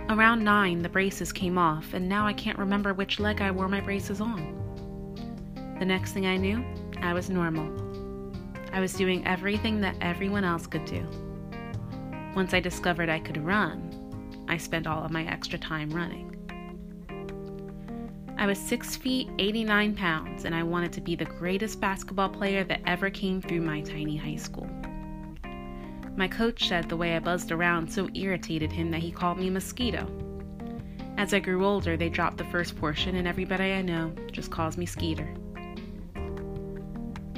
Around 0.08 0.44
nine, 0.44 0.80
the 0.80 0.88
braces 0.88 1.32
came 1.32 1.58
off, 1.58 1.92
and 1.92 2.08
now 2.08 2.24
I 2.24 2.34
can't 2.34 2.56
remember 2.56 2.94
which 2.94 3.18
leg 3.18 3.40
I 3.40 3.50
wore 3.50 3.68
my 3.68 3.80
braces 3.80 4.20
on. 4.20 4.54
The 5.80 5.84
next 5.84 6.12
thing 6.12 6.26
I 6.26 6.36
knew, 6.36 6.64
I 7.02 7.14
was 7.14 7.28
normal. 7.28 7.66
I 8.72 8.78
was 8.78 8.94
doing 8.94 9.26
everything 9.26 9.80
that 9.80 9.96
everyone 10.00 10.44
else 10.44 10.68
could 10.68 10.84
do. 10.84 11.04
Once 12.36 12.54
I 12.54 12.60
discovered 12.60 13.08
I 13.08 13.18
could 13.18 13.44
run, 13.44 14.44
I 14.46 14.56
spent 14.56 14.86
all 14.86 15.04
of 15.04 15.10
my 15.10 15.26
extra 15.26 15.58
time 15.58 15.90
running. 15.90 16.27
I 18.38 18.46
was 18.46 18.56
6 18.56 18.94
feet 18.94 19.28
89 19.40 19.96
pounds, 19.96 20.44
and 20.44 20.54
I 20.54 20.62
wanted 20.62 20.92
to 20.92 21.00
be 21.00 21.16
the 21.16 21.24
greatest 21.24 21.80
basketball 21.80 22.28
player 22.28 22.62
that 22.62 22.82
ever 22.86 23.10
came 23.10 23.42
through 23.42 23.62
my 23.62 23.80
tiny 23.80 24.16
high 24.16 24.36
school. 24.36 24.70
My 26.16 26.28
coach 26.28 26.68
said 26.68 26.88
the 26.88 26.96
way 26.96 27.16
I 27.16 27.18
buzzed 27.18 27.50
around 27.50 27.88
so 27.90 28.08
irritated 28.14 28.70
him 28.70 28.92
that 28.92 29.00
he 29.00 29.10
called 29.10 29.38
me 29.38 29.50
Mosquito. 29.50 30.06
As 31.16 31.34
I 31.34 31.40
grew 31.40 31.66
older, 31.66 31.96
they 31.96 32.08
dropped 32.08 32.36
the 32.36 32.44
first 32.44 32.76
portion, 32.76 33.16
and 33.16 33.26
everybody 33.26 33.72
I 33.72 33.82
know 33.82 34.12
just 34.30 34.52
calls 34.52 34.76
me 34.76 34.86
Skeeter. 34.86 35.34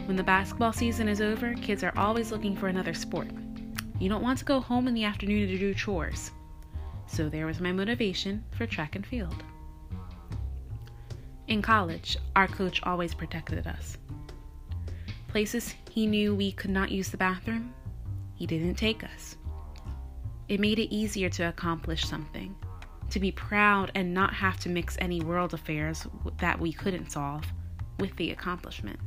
When 0.04 0.16
the 0.16 0.22
basketball 0.22 0.74
season 0.74 1.08
is 1.08 1.22
over, 1.22 1.54
kids 1.54 1.82
are 1.82 1.96
always 1.96 2.30
looking 2.30 2.54
for 2.54 2.68
another 2.68 2.92
sport. 2.92 3.28
You 3.98 4.10
don't 4.10 4.22
want 4.22 4.38
to 4.40 4.44
go 4.44 4.60
home 4.60 4.86
in 4.86 4.92
the 4.92 5.04
afternoon 5.04 5.48
to 5.48 5.56
do 5.56 5.72
chores. 5.72 6.30
So 7.06 7.30
there 7.30 7.46
was 7.46 7.58
my 7.58 7.72
motivation 7.72 8.44
for 8.50 8.66
track 8.66 8.96
and 8.96 9.06
field. 9.06 9.42
In 11.50 11.62
college, 11.62 12.16
our 12.36 12.46
coach 12.46 12.80
always 12.84 13.12
protected 13.12 13.66
us. 13.66 13.98
Places 15.26 15.74
he 15.90 16.06
knew 16.06 16.32
we 16.32 16.52
could 16.52 16.70
not 16.70 16.92
use 16.92 17.08
the 17.08 17.16
bathroom, 17.16 17.74
he 18.36 18.46
didn't 18.46 18.76
take 18.76 19.02
us. 19.02 19.36
It 20.48 20.60
made 20.60 20.78
it 20.78 20.94
easier 20.94 21.28
to 21.30 21.48
accomplish 21.48 22.04
something, 22.04 22.54
to 23.10 23.18
be 23.18 23.32
proud 23.32 23.90
and 23.96 24.14
not 24.14 24.32
have 24.32 24.60
to 24.60 24.68
mix 24.68 24.96
any 25.00 25.22
world 25.22 25.52
affairs 25.52 26.06
that 26.38 26.60
we 26.60 26.72
couldn't 26.72 27.10
solve 27.10 27.44
with 27.98 28.14
the 28.14 28.30
accomplishment. 28.30 29.00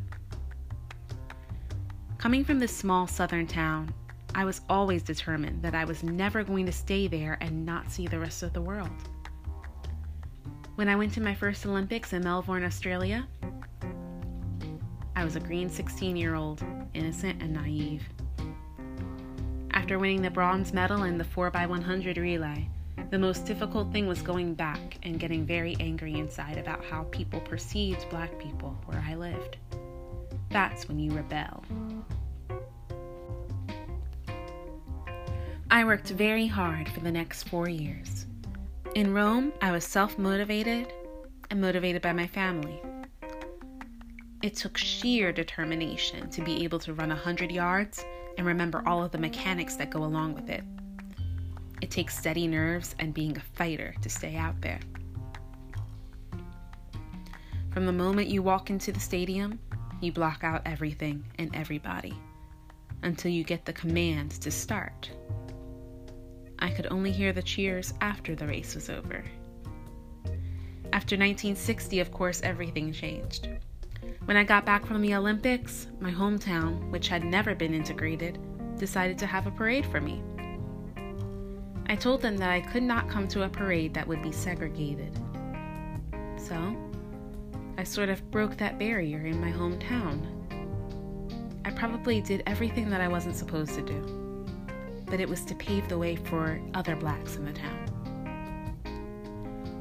Coming 2.18 2.44
from 2.44 2.60
this 2.60 2.76
small 2.76 3.08
southern 3.08 3.48
town, 3.48 3.94
I 4.36 4.44
was 4.44 4.60
always 4.68 5.02
determined 5.02 5.64
that 5.64 5.76
I 5.76 5.86
was 5.86 6.04
never 6.04 6.44
going 6.44 6.66
to 6.66 6.74
stay 6.74 7.08
there 7.08 7.38
and 7.40 7.66
not 7.66 7.90
see 7.90 8.06
the 8.06 8.20
rest 8.20 8.44
of 8.44 8.52
the 8.52 8.62
world. 8.62 8.92
When 10.75 10.89
I 10.89 10.96
went 10.96 11.13
to 11.13 11.22
my 11.22 11.36
first 11.36 11.68
Olympics 11.68 12.13
in 12.13 12.24
Melbourne, 12.24 12.63
Australia, 12.63 13.27
I 15.15 15.24
was 15.24 15.36
a 15.36 15.39
green 15.39 15.70
16 15.70 16.15
year 16.15 16.34
old, 16.34 16.63
innocent 16.96 17.44
and 17.44 17.53
naive. 17.53 18.03
After 19.70 20.00
winning 20.00 20.24
the 20.24 20.32
bronze 20.32 20.74
medal 20.74 21.03
in 21.03 21.20
the 21.20 21.25
4x100 21.25 22.18
relay, 22.18 22.68
the 23.12 23.20
most 23.20 23.46
difficult 23.46 23.92
thing 23.92 24.08
was 24.08 24.24
going 24.24 24.56
back 24.56 24.98
and 25.03 25.20
getting 25.20 25.46
very 25.46 25.77
angry 25.80 26.15
inside 26.15 26.58
about 26.58 26.84
how 26.84 27.03
people 27.12 27.39
perceived 27.42 28.10
black 28.10 28.39
people 28.39 28.75
where 28.88 29.06
I 29.08 29.13
lived. 29.13 29.58
That's 30.50 30.88
when 30.88 30.98
you 30.98 31.12
rebel. 31.12 31.63
I 35.70 35.84
worked 35.84 36.10
very 36.10 36.48
hard 36.48 36.89
for 36.89 37.01
the 37.01 37.12
next 37.12 37.44
four 37.44 37.70
years. 37.70 38.25
In 38.96 39.12
Rome, 39.12 39.52
I 39.60 39.72
was 39.72 39.84
self 39.84 40.20
motivated 40.20 40.94
and 41.50 41.60
motivated 41.60 42.04
by 42.04 42.14
my 42.14 42.28
family. 42.28 42.80
It 44.44 44.56
took 44.56 44.78
sheer 44.78 45.32
determination 45.32 46.30
to 46.30 46.44
be 46.44 46.64
able 46.64 46.78
to 46.80 46.94
run 46.94 47.10
100 47.10 47.52
yards 47.52 48.06
and 48.38 48.46
remember 48.46 48.84
all 48.86 49.04
of 49.04 49.12
the 49.12 49.18
mechanics 49.18 49.76
that 49.78 49.90
go 49.90 50.04
along 50.04 50.36
with 50.36 50.48
it. 50.48 50.64
It 51.82 51.90
takes 51.90 52.16
steady 52.16 52.46
nerves 52.46 52.94
and 53.00 53.16
being 53.16 53.36
a 53.36 53.40
fighter 53.40 53.96
to 54.04 54.10
stay 54.10 54.36
out 54.36 54.62
there. 54.62 54.80
From 57.72 57.88
the 57.88 57.92
moment 57.92 58.28
you 58.28 58.44
walk 58.44 58.70
into 58.70 58.92
the 58.92 59.00
stadium, 59.00 59.58
you 60.02 60.12
block 60.12 60.44
out 60.44 60.62
everything 60.68 61.26
and 61.40 61.50
everybody 61.56 62.14
until 63.02 63.32
you 63.32 63.44
get 63.44 63.66
the 63.66 63.74
command 63.74 64.30
to 64.42 64.52
start. 64.52 65.10
I 66.63 66.70
could 66.70 66.88
only 66.89 67.12
hear 67.12 67.34
the 67.34 67.41
cheers 67.41 67.93
after 68.00 68.36
the 68.36 68.48
race 68.48 68.74
was 68.74 68.89
over. 68.89 69.22
After 70.93 71.17
1960, 71.17 72.00
of 72.00 72.10
course, 72.13 72.41
everything 72.41 72.93
changed. 72.93 73.50
When 74.24 74.38
I 74.38 74.46
got 74.46 74.65
back 74.65 74.86
from 74.86 75.01
the 75.01 75.13
Olympics, 75.13 75.88
my 76.00 76.10
hometown, 76.10 76.89
which 76.89 77.10
had 77.10 77.25
never 77.25 77.53
been 77.53 77.74
integrated, 77.74 78.39
decided 78.77 79.17
to 79.20 79.25
have 79.25 79.46
a 79.46 79.51
parade 79.51 79.86
for 79.86 80.00
me. 80.00 80.24
I 81.88 81.98
told 81.98 82.22
them 82.22 82.38
that 82.38 82.50
I 82.50 82.62
could 82.62 82.84
not 82.84 83.10
come 83.10 83.27
to 83.27 83.43
a 83.43 83.50
parade 83.50 83.93
that 83.96 84.08
would 84.08 84.24
be 84.24 84.32
segregated. 84.32 85.20
So, 86.38 86.77
I 87.77 87.84
sort 87.84 88.08
of 88.08 88.32
broke 88.32 88.55
that 88.55 88.79
barrier 88.79 89.25
in 89.25 89.41
my 89.41 89.51
hometown. 89.51 90.25
I 91.65 91.72
probably 91.72 92.22
did 92.22 92.41
everything 92.48 92.89
that 92.89 93.01
I 93.01 93.10
wasn't 93.10 93.36
supposed 93.36 93.75
to 93.75 93.82
do 93.82 94.23
that 95.13 95.22
it 95.22 95.29
was 95.29 95.46
to 95.46 95.53
pave 95.53 95.88
the 95.88 95.96
way 95.96 96.15
for 96.15 96.60
other 96.74 96.96
blacks 96.96 97.36
in 97.36 97.46
the 97.46 97.53
town. 97.53 97.86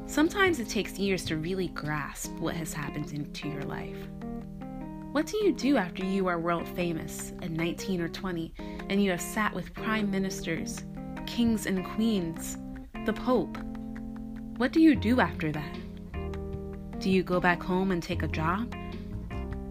Sometimes 0.05 0.59
it 0.59 0.69
takes 0.69 0.99
years 0.99 1.25
to 1.25 1.37
really 1.37 1.69
grasp 1.69 2.31
what 2.33 2.55
has 2.55 2.71
happened 2.71 3.13
into 3.13 3.49
your 3.49 3.63
life. 3.63 3.97
What 5.11 5.25
do 5.25 5.37
you 5.37 5.51
do 5.51 5.77
after 5.77 6.05
you 6.05 6.27
are 6.27 6.37
world 6.39 6.67
famous 6.75 7.33
at 7.41 7.49
19 7.49 7.99
or 7.99 8.09
20 8.09 8.53
and 8.89 9.03
you 9.03 9.09
have 9.09 9.21
sat 9.21 9.51
with 9.55 9.73
prime 9.73 10.11
ministers, 10.11 10.85
kings 11.25 11.65
and 11.65 11.83
queens, 11.83 12.59
the 13.07 13.13
Pope? 13.13 13.57
What 14.57 14.71
do 14.71 14.81
you 14.81 14.95
do 14.95 15.19
after 15.19 15.51
that? 15.51 16.99
Do 16.99 17.09
you 17.09 17.23
go 17.23 17.39
back 17.39 17.63
home 17.63 17.91
and 17.91 18.03
take 18.03 18.21
a 18.21 18.27
job? 18.27 18.71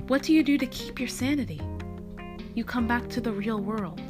What 0.09 0.25
do 0.25 0.33
you 0.33 0.42
do 0.42 0.59
to 0.59 0.66
keep 0.66 0.99
your 0.99 1.09
sanity? 1.09 1.61
You 2.57 2.64
come 2.64 2.88
back 2.88 3.09
to 3.11 3.21
the 3.21 3.31
real 3.31 3.61
world. 3.61 4.00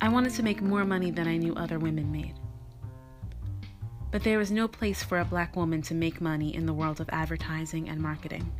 I 0.00 0.08
wanted 0.08 0.32
to 0.34 0.42
make 0.42 0.62
more 0.62 0.84
money 0.84 1.10
than 1.10 1.28
I 1.28 1.36
knew 1.36 1.54
other 1.54 1.78
women 1.78 2.10
made. 2.10 2.34
But 4.10 4.24
there 4.24 4.38
was 4.38 4.50
no 4.50 4.66
place 4.66 5.02
for 5.02 5.20
a 5.20 5.24
black 5.24 5.54
woman 5.56 5.82
to 5.82 5.94
make 5.94 6.20
money 6.20 6.54
in 6.54 6.66
the 6.66 6.72
world 6.72 7.00
of 7.00 7.08
advertising 7.12 7.88
and 7.88 8.00
marketing. 8.00 8.50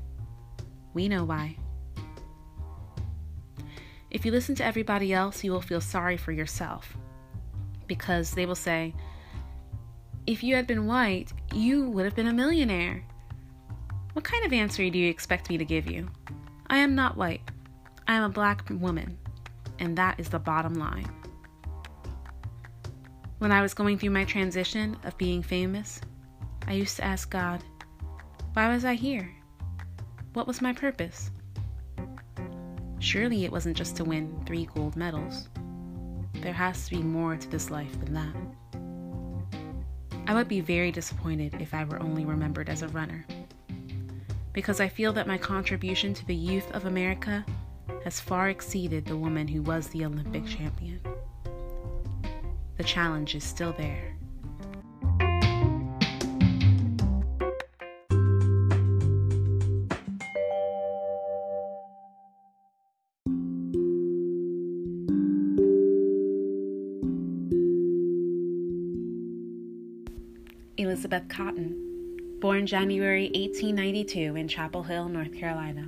We 0.92 1.08
know 1.08 1.24
why. 1.24 1.56
If 4.10 4.24
you 4.24 4.32
listen 4.32 4.54
to 4.56 4.64
everybody 4.64 5.12
else, 5.12 5.42
you 5.42 5.52
will 5.52 5.60
feel 5.60 5.80
sorry 5.80 6.16
for 6.16 6.32
yourself. 6.32 6.96
Because 7.86 8.32
they 8.32 8.44
will 8.44 8.54
say, 8.54 8.94
if 10.26 10.44
you 10.44 10.54
had 10.54 10.66
been 10.66 10.86
white, 10.86 11.32
you 11.52 11.88
would 11.88 12.04
have 12.04 12.14
been 12.14 12.28
a 12.28 12.32
millionaire. 12.32 13.02
What 14.12 14.24
kind 14.24 14.44
of 14.44 14.52
answer 14.52 14.88
do 14.90 14.98
you 14.98 15.08
expect 15.08 15.48
me 15.48 15.58
to 15.58 15.64
give 15.64 15.90
you? 15.90 16.08
I 16.68 16.78
am 16.78 16.94
not 16.94 17.16
white. 17.16 17.42
I 18.06 18.14
am 18.14 18.24
a 18.24 18.28
black 18.28 18.68
woman. 18.70 19.16
And 19.78 19.96
that 19.96 20.20
is 20.20 20.28
the 20.28 20.38
bottom 20.38 20.74
line. 20.74 21.10
When 23.40 23.52
I 23.52 23.62
was 23.62 23.72
going 23.72 23.96
through 23.96 24.10
my 24.10 24.26
transition 24.26 24.98
of 25.02 25.16
being 25.16 25.42
famous, 25.42 25.98
I 26.66 26.74
used 26.74 26.96
to 26.96 27.04
ask 27.04 27.30
God, 27.30 27.64
why 28.52 28.68
was 28.68 28.84
I 28.84 28.92
here? 28.92 29.34
What 30.34 30.46
was 30.46 30.60
my 30.60 30.74
purpose? 30.74 31.30
Surely 32.98 33.46
it 33.46 33.50
wasn't 33.50 33.78
just 33.78 33.96
to 33.96 34.04
win 34.04 34.38
three 34.44 34.66
gold 34.74 34.94
medals. 34.94 35.48
There 36.34 36.52
has 36.52 36.84
to 36.84 36.90
be 36.90 37.02
more 37.02 37.34
to 37.34 37.48
this 37.48 37.70
life 37.70 37.98
than 38.00 38.12
that. 38.12 38.36
I 40.26 40.34
would 40.34 40.46
be 40.46 40.60
very 40.60 40.92
disappointed 40.92 41.56
if 41.62 41.72
I 41.72 41.84
were 41.84 42.02
only 42.02 42.26
remembered 42.26 42.68
as 42.68 42.82
a 42.82 42.88
runner. 42.88 43.24
Because 44.52 44.80
I 44.80 44.88
feel 44.90 45.14
that 45.14 45.26
my 45.26 45.38
contribution 45.38 46.12
to 46.12 46.26
the 46.26 46.34
youth 46.34 46.70
of 46.72 46.84
America 46.84 47.46
has 48.04 48.20
far 48.20 48.50
exceeded 48.50 49.06
the 49.06 49.16
woman 49.16 49.48
who 49.48 49.62
was 49.62 49.88
the 49.88 50.04
Olympic 50.04 50.44
champion. 50.44 51.00
The 52.80 52.86
challenge 52.86 53.34
is 53.34 53.44
still 53.44 53.74
there. 53.74 54.16
Elizabeth 70.78 71.28
Cotten, 71.28 71.76
born 72.40 72.66
January 72.66 73.24
1892 73.34 74.36
in 74.36 74.48
Chapel 74.48 74.84
Hill, 74.84 75.10
North 75.10 75.34
Carolina. 75.34 75.86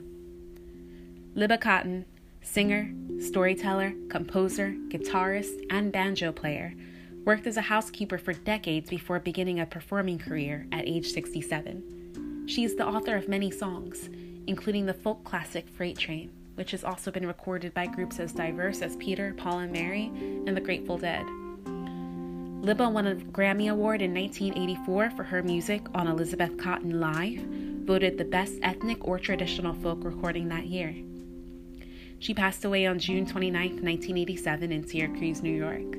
Libba 1.34 1.58
Cotten, 1.58 2.04
singer, 2.42 2.92
storyteller, 3.22 3.94
composer, 4.08 4.74
guitarist, 4.88 5.64
and 5.70 5.92
banjo 5.92 6.32
player, 6.32 6.74
worked 7.24 7.46
as 7.46 7.56
a 7.56 7.62
housekeeper 7.62 8.18
for 8.18 8.32
decades 8.32 8.90
before 8.90 9.20
beginning 9.20 9.61
a 9.61 9.66
performing 9.66 10.18
career 10.18 10.66
at 10.72 10.87
age 10.87 11.12
67. 11.12 12.44
She 12.46 12.64
is 12.64 12.74
the 12.74 12.87
author 12.87 13.16
of 13.16 13.28
many 13.28 13.50
songs, 13.50 14.11
including 14.46 14.87
the 14.87 14.94
folk 14.94 15.22
classic 15.24 15.68
Freight 15.68 15.96
Train, 15.96 16.30
which 16.56 16.72
has 16.72 16.85
also 16.85 17.11
been 17.11 17.26
recorded 17.26 17.72
by 17.72 17.87
groups 17.87 18.18
as 18.18 18.32
diverse 18.32 18.82
as 18.82 18.96
Peter, 18.96 19.35
Paul 19.37 19.61
and 19.61 19.72
Mary, 19.72 20.11
and 20.46 20.56
the 20.56 20.61
Grateful 20.61 20.98
Dead. 20.98 21.24
Libba 22.62 22.90
won 22.90 23.06
a 23.06 23.14
Grammy 23.14 23.70
Award 23.70 24.02
in 24.02 24.14
1984 24.14 25.11
for 25.11 25.24
her 25.24 25.42
music 25.42 25.87
on 25.94 26.06
Elizabeth 26.06 26.56
Cotten 26.56 27.00
Live, 27.00 27.40
voted 27.87 28.18
the 28.18 28.24
best 28.24 28.54
ethnic 28.62 29.06
or 29.06 29.18
traditional 29.18 29.74
folk 29.74 30.04
recording 30.04 30.48
that 30.48 30.66
year. 30.66 30.94
She 32.22 32.35
passed 32.35 32.64
away 32.64 32.87
on 32.87 33.00
June 33.00 33.26
29, 33.26 33.82
1987, 33.82 34.70
in 34.70 34.87
Syracuse, 34.87 35.42
New 35.42 35.50
York. 35.50 35.98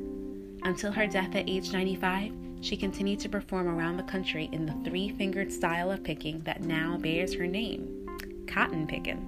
Until 0.63 0.93
her 0.93 1.05
death 1.05 1.35
at 1.35 1.49
age 1.49 1.73
95, 1.73 2.31
she 2.61 2.77
continued 2.77 3.19
to 3.19 3.27
perform 3.27 3.67
around 3.67 3.97
the 3.97 4.03
country 4.03 4.47
in 4.53 4.65
the 4.65 4.89
three 4.89 5.09
fingered 5.09 5.51
style 5.51 5.91
of 5.91 6.01
picking 6.01 6.39
that 6.43 6.61
now 6.61 6.97
bears 6.97 7.33
her 7.33 7.45
name 7.45 8.07
cotton 8.47 8.87
picking. 8.87 9.19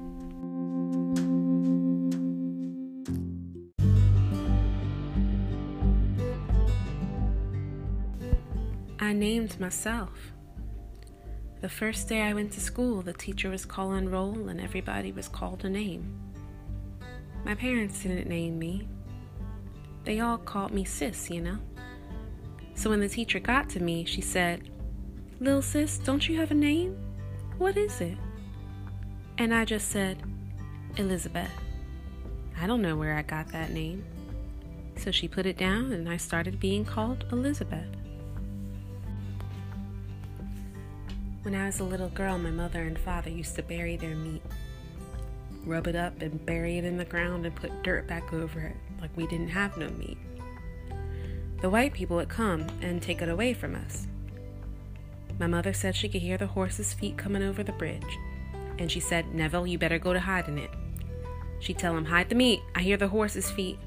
I 9.01 9.11
named 9.11 9.59
myself. 9.59 10.31
The 11.59 11.67
first 11.67 12.07
day 12.07 12.21
I 12.21 12.33
went 12.33 12.53
to 12.53 12.61
school, 12.61 13.01
the 13.01 13.11
teacher 13.11 13.49
was 13.49 13.65
calling 13.65 14.09
roll 14.09 14.47
and 14.47 14.61
everybody 14.61 15.11
was 15.11 15.27
called 15.27 15.65
a 15.65 15.69
name. 15.69 16.24
My 17.45 17.53
parents 17.53 18.01
didn't 18.01 18.27
name 18.27 18.57
me. 18.57 18.87
They 20.03 20.19
all 20.19 20.39
called 20.39 20.71
me 20.71 20.83
sis, 20.83 21.29
you 21.29 21.41
know. 21.41 21.59
So 22.73 22.89
when 22.89 22.99
the 22.99 23.07
teacher 23.07 23.39
got 23.39 23.69
to 23.69 23.79
me, 23.79 24.03
she 24.03 24.19
said, 24.19 24.71
Lil 25.39 25.61
sis, 25.61 25.99
don't 25.99 26.27
you 26.27 26.39
have 26.39 26.49
a 26.49 26.55
name? 26.55 26.97
What 27.59 27.77
is 27.77 28.01
it? 28.01 28.17
And 29.37 29.53
I 29.53 29.63
just 29.63 29.89
said, 29.89 30.23
Elizabeth. 30.97 31.51
I 32.59 32.65
don't 32.65 32.81
know 32.81 32.95
where 32.95 33.15
I 33.15 33.21
got 33.21 33.49
that 33.49 33.71
name. 33.71 34.03
So 34.97 35.11
she 35.11 35.27
put 35.27 35.45
it 35.45 35.57
down 35.57 35.91
and 35.91 36.09
I 36.09 36.17
started 36.17 36.59
being 36.59 36.83
called 36.83 37.25
Elizabeth. 37.31 37.87
When 41.43 41.53
I 41.53 41.67
was 41.67 41.79
a 41.79 41.83
little 41.83 42.09
girl, 42.09 42.39
my 42.39 42.49
mother 42.49 42.81
and 42.81 42.97
father 42.97 43.29
used 43.29 43.55
to 43.57 43.61
bury 43.61 43.97
their 43.97 44.15
meat, 44.15 44.41
rub 45.65 45.87
it 45.87 45.95
up, 45.95 46.21
and 46.21 46.45
bury 46.45 46.77
it 46.77 46.85
in 46.85 46.97
the 46.97 47.05
ground 47.05 47.45
and 47.45 47.55
put 47.55 47.83
dirt 47.83 48.07
back 48.07 48.33
over 48.33 48.59
it, 48.59 48.75
like 49.01 49.15
we 49.15 49.27
didn't 49.27 49.49
have 49.49 49.77
no 49.77 49.89
meat. 49.89 50.17
The 51.61 51.69
white 51.69 51.93
people 51.93 52.17
would 52.17 52.29
come 52.29 52.67
and 52.81 53.01
take 53.01 53.21
it 53.21 53.29
away 53.29 53.53
from 53.53 53.75
us. 53.75 54.07
My 55.39 55.47
mother 55.47 55.73
said 55.73 55.95
she 55.95 56.09
could 56.09 56.21
hear 56.21 56.37
the 56.37 56.47
horse's 56.47 56.93
feet 56.93 57.17
coming 57.17 57.43
over 57.43 57.63
the 57.63 57.71
bridge, 57.71 58.17
and 58.77 58.91
she 58.91 58.99
said, 58.99 59.33
Neville, 59.33 59.67
you 59.67 59.77
better 59.77 59.99
go 59.99 60.13
to 60.13 60.19
hide 60.19 60.47
in 60.47 60.57
it. 60.57 60.71
She'd 61.59 61.77
tell 61.77 61.97
him, 61.97 62.05
Hide 62.05 62.29
the 62.29 62.35
meat, 62.35 62.61
I 62.75 62.81
hear 62.81 62.97
the 62.97 63.07
horse's 63.07 63.49
feet. 63.51 63.79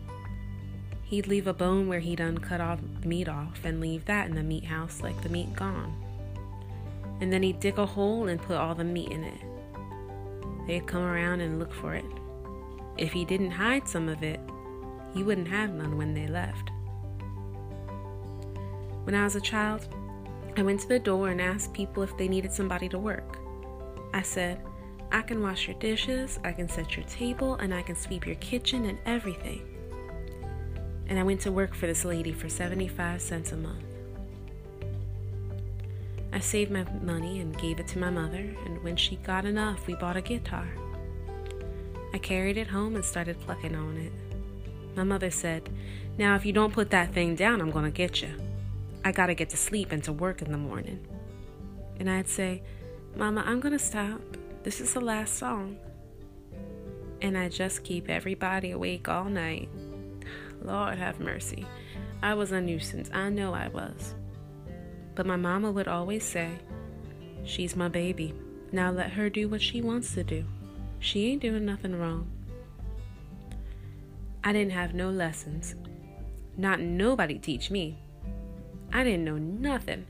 He'd 1.04 1.26
leave 1.26 1.46
a 1.46 1.54
bone 1.54 1.88
where 1.88 2.00
he'd 2.00 2.20
uncut 2.20 2.60
all 2.60 2.78
the 3.00 3.08
meat 3.08 3.28
off 3.28 3.64
and 3.64 3.80
leave 3.80 4.04
that 4.06 4.28
in 4.28 4.34
the 4.34 4.42
meat 4.42 4.64
house 4.64 5.00
like 5.00 5.22
the 5.22 5.28
meat 5.28 5.54
gone 5.54 6.04
and 7.20 7.32
then 7.32 7.42
he'd 7.42 7.60
dig 7.60 7.78
a 7.78 7.86
hole 7.86 8.28
and 8.28 8.40
put 8.40 8.56
all 8.56 8.74
the 8.74 8.84
meat 8.84 9.10
in 9.10 9.24
it. 9.24 9.40
They'd 10.68 10.86
come 10.86 11.02
around 11.02 11.40
and 11.40 11.58
look 11.58 11.72
for 11.72 11.94
it. 11.94 12.04
If 12.98 13.10
he 13.10 13.24
didn't 13.24 13.52
hide 13.52 13.88
some 13.88 14.06
of 14.06 14.22
it, 14.22 14.38
he 15.14 15.22
wouldn't 15.22 15.48
have 15.48 15.72
none 15.72 15.96
when 15.96 16.12
they 16.12 16.26
left. 16.26 16.70
When 19.04 19.14
I 19.14 19.24
was 19.24 19.34
a 19.34 19.40
child, 19.40 19.88
I 20.58 20.62
went 20.62 20.80
to 20.80 20.88
the 20.88 20.98
door 20.98 21.30
and 21.30 21.40
asked 21.40 21.72
people 21.72 22.02
if 22.02 22.14
they 22.18 22.28
needed 22.28 22.52
somebody 22.52 22.86
to 22.90 22.98
work. 22.98 23.38
I 24.12 24.20
said, 24.20 24.60
I 25.10 25.22
can 25.22 25.42
wash 25.42 25.66
your 25.66 25.78
dishes, 25.78 26.38
I 26.44 26.52
can 26.52 26.68
set 26.68 26.96
your 26.96 27.06
table, 27.06 27.54
and 27.54 27.72
I 27.72 27.80
can 27.80 27.96
sweep 27.96 28.26
your 28.26 28.36
kitchen 28.36 28.84
and 28.84 28.98
everything. 29.06 29.62
And 31.08 31.18
I 31.18 31.22
went 31.22 31.40
to 31.42 31.52
work 31.52 31.74
for 31.74 31.86
this 31.86 32.04
lady 32.04 32.34
for 32.34 32.50
75 32.50 33.22
cents 33.22 33.52
a 33.52 33.56
month. 33.56 33.87
I 36.32 36.40
saved 36.40 36.70
my 36.70 36.84
money 37.02 37.40
and 37.40 37.58
gave 37.58 37.80
it 37.80 37.88
to 37.88 37.98
my 37.98 38.10
mother, 38.10 38.54
and 38.66 38.82
when 38.82 38.96
she 38.96 39.16
got 39.16 39.44
enough, 39.44 39.86
we 39.86 39.94
bought 39.94 40.16
a 40.16 40.20
guitar. 40.20 40.68
I 42.12 42.18
carried 42.18 42.56
it 42.56 42.68
home 42.68 42.94
and 42.96 43.04
started 43.04 43.40
plucking 43.40 43.74
on 43.74 43.96
it. 43.96 44.12
My 44.96 45.04
mother 45.04 45.30
said, 45.30 45.68
Now, 46.18 46.34
if 46.34 46.44
you 46.44 46.52
don't 46.52 46.72
put 46.72 46.90
that 46.90 47.12
thing 47.12 47.34
down, 47.34 47.60
I'm 47.60 47.70
going 47.70 47.84
to 47.84 47.90
get 47.90 48.20
you. 48.22 48.30
I 49.04 49.12
got 49.12 49.26
to 49.26 49.34
get 49.34 49.50
to 49.50 49.56
sleep 49.56 49.92
and 49.92 50.02
to 50.04 50.12
work 50.12 50.42
in 50.42 50.50
the 50.50 50.58
morning. 50.58 51.06
And 51.98 52.10
I'd 52.10 52.28
say, 52.28 52.62
Mama, 53.16 53.42
I'm 53.46 53.60
going 53.60 53.72
to 53.72 53.78
stop. 53.78 54.20
This 54.64 54.80
is 54.80 54.94
the 54.94 55.00
last 55.00 55.36
song. 55.36 55.76
And 57.20 57.36
I 57.36 57.48
just 57.48 57.84
keep 57.84 58.08
everybody 58.08 58.70
awake 58.70 59.08
all 59.08 59.24
night. 59.24 59.68
Lord 60.62 60.98
have 60.98 61.20
mercy. 61.20 61.66
I 62.22 62.34
was 62.34 62.52
a 62.52 62.60
nuisance. 62.60 63.10
I 63.12 63.28
know 63.28 63.54
I 63.54 63.68
was. 63.68 64.14
But 65.18 65.26
my 65.26 65.34
mama 65.34 65.72
would 65.72 65.88
always 65.88 66.22
say, 66.22 66.60
She's 67.42 67.74
my 67.74 67.88
baby. 67.88 68.32
Now 68.70 68.92
let 68.92 69.10
her 69.10 69.28
do 69.28 69.48
what 69.48 69.60
she 69.60 69.82
wants 69.82 70.14
to 70.14 70.22
do. 70.22 70.44
She 71.00 71.26
ain't 71.26 71.42
doing 71.42 71.66
nothing 71.66 71.98
wrong. 71.98 72.30
I 74.44 74.52
didn't 74.52 74.74
have 74.74 74.94
no 74.94 75.10
lessons, 75.10 75.74
Not 76.56 76.78
nobody 76.78 77.36
teach 77.36 77.68
me. 77.68 77.98
I 78.92 79.02
didn't 79.02 79.24
know 79.24 79.38
nothing. 79.38 80.06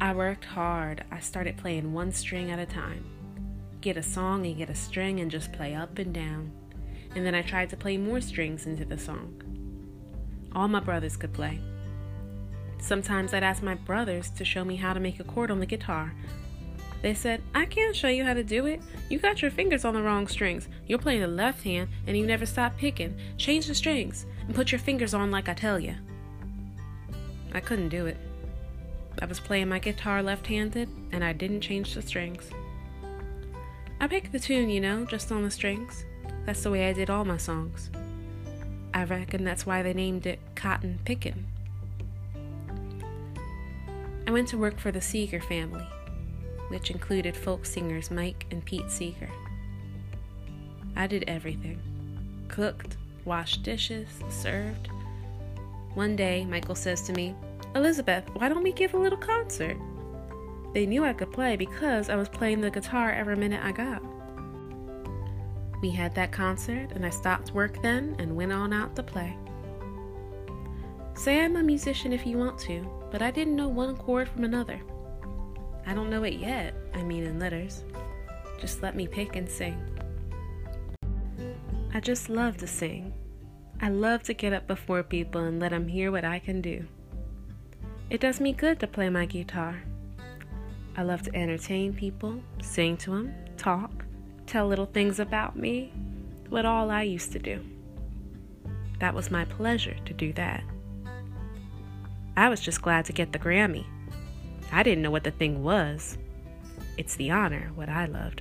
I 0.00 0.14
worked 0.14 0.44
hard. 0.44 1.02
I 1.10 1.18
started 1.18 1.56
playing 1.56 1.92
one 1.92 2.12
string 2.12 2.52
at 2.52 2.60
a 2.60 2.66
time. 2.66 3.04
Get 3.80 3.96
a 3.96 4.04
song 4.04 4.46
and 4.46 4.56
get 4.56 4.70
a 4.70 4.74
string 4.76 5.18
and 5.18 5.32
just 5.32 5.52
play 5.52 5.74
up 5.74 5.98
and 5.98 6.14
down. 6.14 6.52
And 7.16 7.26
then 7.26 7.34
I 7.34 7.42
tried 7.42 7.70
to 7.70 7.76
play 7.76 7.96
more 7.96 8.20
strings 8.20 8.66
into 8.66 8.84
the 8.84 8.98
song. 8.98 9.42
All 10.54 10.68
my 10.68 10.78
brothers 10.78 11.16
could 11.16 11.32
play. 11.32 11.58
Sometimes 12.82 13.32
I'd 13.32 13.44
ask 13.44 13.62
my 13.62 13.76
brothers 13.76 14.28
to 14.30 14.44
show 14.44 14.64
me 14.64 14.74
how 14.74 14.92
to 14.92 15.00
make 15.00 15.20
a 15.20 15.24
chord 15.24 15.52
on 15.52 15.60
the 15.60 15.66
guitar. 15.66 16.12
They 17.00 17.14
said, 17.14 17.40
I 17.54 17.64
can't 17.64 17.94
show 17.94 18.08
you 18.08 18.24
how 18.24 18.34
to 18.34 18.44
do 18.44 18.66
it. 18.66 18.82
You 19.08 19.18
got 19.18 19.40
your 19.40 19.52
fingers 19.52 19.84
on 19.84 19.94
the 19.94 20.02
wrong 20.02 20.26
strings. 20.26 20.68
You're 20.86 20.98
playing 20.98 21.20
the 21.20 21.28
left 21.28 21.62
hand 21.62 21.88
and 22.06 22.16
you 22.16 22.26
never 22.26 22.44
stop 22.44 22.76
picking. 22.76 23.16
Change 23.38 23.66
the 23.68 23.74
strings 23.74 24.26
and 24.46 24.54
put 24.54 24.72
your 24.72 24.80
fingers 24.80 25.14
on 25.14 25.30
like 25.30 25.48
I 25.48 25.54
tell 25.54 25.78
you. 25.78 25.94
I 27.52 27.60
couldn't 27.60 27.88
do 27.88 28.06
it. 28.06 28.16
I 29.20 29.26
was 29.26 29.40
playing 29.40 29.68
my 29.68 29.78
guitar 29.78 30.22
left 30.22 30.46
handed 30.48 30.88
and 31.12 31.22
I 31.22 31.32
didn't 31.32 31.60
change 31.60 31.94
the 31.94 32.02
strings. 32.02 32.50
I 34.00 34.08
picked 34.08 34.32
the 34.32 34.40
tune, 34.40 34.70
you 34.70 34.80
know, 34.80 35.04
just 35.04 35.30
on 35.30 35.44
the 35.44 35.50
strings. 35.50 36.04
That's 36.46 36.64
the 36.64 36.70
way 36.70 36.88
I 36.88 36.92
did 36.92 37.10
all 37.10 37.24
my 37.24 37.36
songs. 37.36 37.90
I 38.92 39.04
reckon 39.04 39.44
that's 39.44 39.64
why 39.64 39.82
they 39.82 39.94
named 39.94 40.26
it 40.26 40.40
Cotton 40.56 40.98
Pickin'. 41.04 41.46
I 44.26 44.30
went 44.30 44.48
to 44.48 44.58
work 44.58 44.78
for 44.78 44.92
the 44.92 45.00
Seeger 45.00 45.40
family, 45.40 45.86
which 46.68 46.90
included 46.90 47.36
folk 47.36 47.66
singers 47.66 48.10
Mike 48.10 48.46
and 48.50 48.64
Pete 48.64 48.90
Seeger. 48.90 49.30
I 50.96 51.06
did 51.06 51.24
everything 51.26 51.80
cooked, 52.48 52.98
washed 53.24 53.62
dishes, 53.62 54.08
served. 54.28 54.88
One 55.94 56.16
day, 56.16 56.44
Michael 56.44 56.74
says 56.74 57.00
to 57.02 57.12
me, 57.14 57.34
Elizabeth, 57.74 58.24
why 58.34 58.48
don't 58.48 58.62
we 58.62 58.72
give 58.72 58.92
a 58.92 58.98
little 58.98 59.18
concert? 59.18 59.76
They 60.74 60.84
knew 60.86 61.04
I 61.04 61.14
could 61.14 61.32
play 61.32 61.56
because 61.56 62.10
I 62.10 62.16
was 62.16 62.28
playing 62.28 62.60
the 62.60 62.70
guitar 62.70 63.10
every 63.10 63.36
minute 63.36 63.64
I 63.64 63.72
got. 63.72 64.02
We 65.80 65.90
had 65.90 66.14
that 66.14 66.30
concert, 66.30 66.92
and 66.94 67.04
I 67.04 67.10
stopped 67.10 67.52
work 67.52 67.80
then 67.82 68.14
and 68.18 68.36
went 68.36 68.52
on 68.52 68.72
out 68.72 68.94
to 68.96 69.02
play. 69.02 69.36
Say 71.14 71.40
I'm 71.40 71.56
a 71.56 71.62
musician 71.62 72.12
if 72.12 72.26
you 72.26 72.38
want 72.38 72.58
to, 72.60 72.86
but 73.12 73.20
I 73.20 73.30
didn't 73.30 73.54
know 73.54 73.68
one 73.68 73.94
chord 73.94 74.28
from 74.28 74.42
another. 74.42 74.80
I 75.86 75.92
don't 75.92 76.08
know 76.08 76.24
it 76.24 76.34
yet, 76.34 76.74
I 76.94 77.02
mean 77.02 77.24
in 77.24 77.38
letters. 77.38 77.84
Just 78.58 78.82
let 78.82 78.96
me 78.96 79.06
pick 79.06 79.36
and 79.36 79.48
sing. 79.48 79.78
I 81.92 82.00
just 82.00 82.30
love 82.30 82.56
to 82.56 82.66
sing. 82.66 83.12
I 83.82 83.90
love 83.90 84.22
to 84.24 84.34
get 84.34 84.54
up 84.54 84.66
before 84.66 85.02
people 85.02 85.42
and 85.42 85.60
let 85.60 85.72
them 85.72 85.88
hear 85.88 86.10
what 86.10 86.24
I 86.24 86.38
can 86.38 86.62
do. 86.62 86.86
It 88.08 88.20
does 88.20 88.40
me 88.40 88.52
good 88.52 88.80
to 88.80 88.86
play 88.86 89.10
my 89.10 89.26
guitar. 89.26 89.82
I 90.96 91.02
love 91.02 91.22
to 91.22 91.34
entertain 91.34 91.92
people, 91.92 92.42
sing 92.62 92.96
to 92.98 93.10
them, 93.10 93.34
talk, 93.58 94.04
tell 94.46 94.66
little 94.66 94.86
things 94.86 95.18
about 95.18 95.56
me, 95.56 95.92
what 96.48 96.64
all 96.64 96.90
I 96.90 97.02
used 97.02 97.32
to 97.32 97.38
do. 97.38 97.62
That 99.00 99.14
was 99.14 99.30
my 99.30 99.44
pleasure 99.44 99.96
to 100.04 100.14
do 100.14 100.32
that. 100.34 100.62
I 102.34 102.48
was 102.48 102.60
just 102.60 102.80
glad 102.80 103.04
to 103.06 103.12
get 103.12 103.32
the 103.32 103.38
Grammy. 103.38 103.84
I 104.72 104.82
didn't 104.82 105.02
know 105.02 105.10
what 105.10 105.24
the 105.24 105.30
thing 105.30 105.62
was. 105.62 106.16
It's 106.96 107.14
the 107.16 107.30
honor, 107.30 107.70
what 107.74 107.90
I 107.90 108.06
loved. 108.06 108.40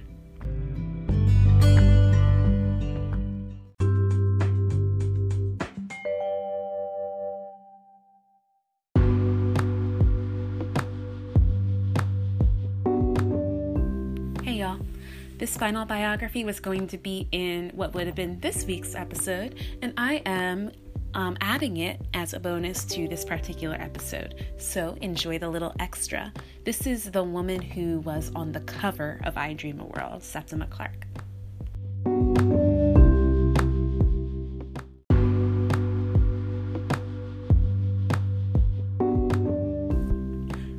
Hey 14.43 14.53
y'all. 14.53 14.79
This 15.37 15.57
final 15.57 15.85
biography 15.85 16.45
was 16.45 16.61
going 16.61 16.87
to 16.87 16.97
be 16.97 17.27
in 17.33 17.71
what 17.73 17.93
would 17.93 18.05
have 18.05 18.15
been 18.15 18.39
this 18.39 18.63
week's 18.63 18.95
episode, 18.95 19.55
and 19.81 19.93
I 19.97 20.21
am 20.25 20.71
um, 21.13 21.37
adding 21.41 21.77
it 21.77 21.99
as 22.13 22.33
a 22.33 22.39
bonus 22.39 22.83
to 22.85 23.07
this 23.07 23.25
particular 23.25 23.75
episode. 23.75 24.45
So 24.57 24.97
enjoy 25.01 25.39
the 25.39 25.49
little 25.49 25.73
extra. 25.79 26.31
This 26.63 26.87
is 26.87 27.11
the 27.11 27.23
woman 27.23 27.61
who 27.61 27.99
was 27.99 28.31
on 28.35 28.51
the 28.51 28.61
cover 28.61 29.19
of 29.23 29.37
I 29.37 29.53
Dream 29.53 29.79
a 29.79 29.85
World, 29.85 30.23
Septima 30.23 30.67
Clark. 30.67 31.07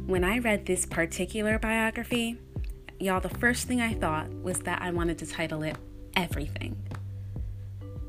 When 0.07 0.25
I 0.25 0.39
read 0.39 0.67
this 0.67 0.85
particular 0.85 1.59
biography, 1.59 2.39
y'all, 3.01 3.21
the 3.21 3.31
first 3.31 3.67
thing 3.67 3.81
I 3.81 3.95
thought 3.95 4.31
was 4.43 4.61
that 4.61 4.83
I 4.83 4.91
wanted 4.91 5.19
to 5.19 5.27
title 5.27 5.63
it 5.63 5.77
Everything. 6.15 6.77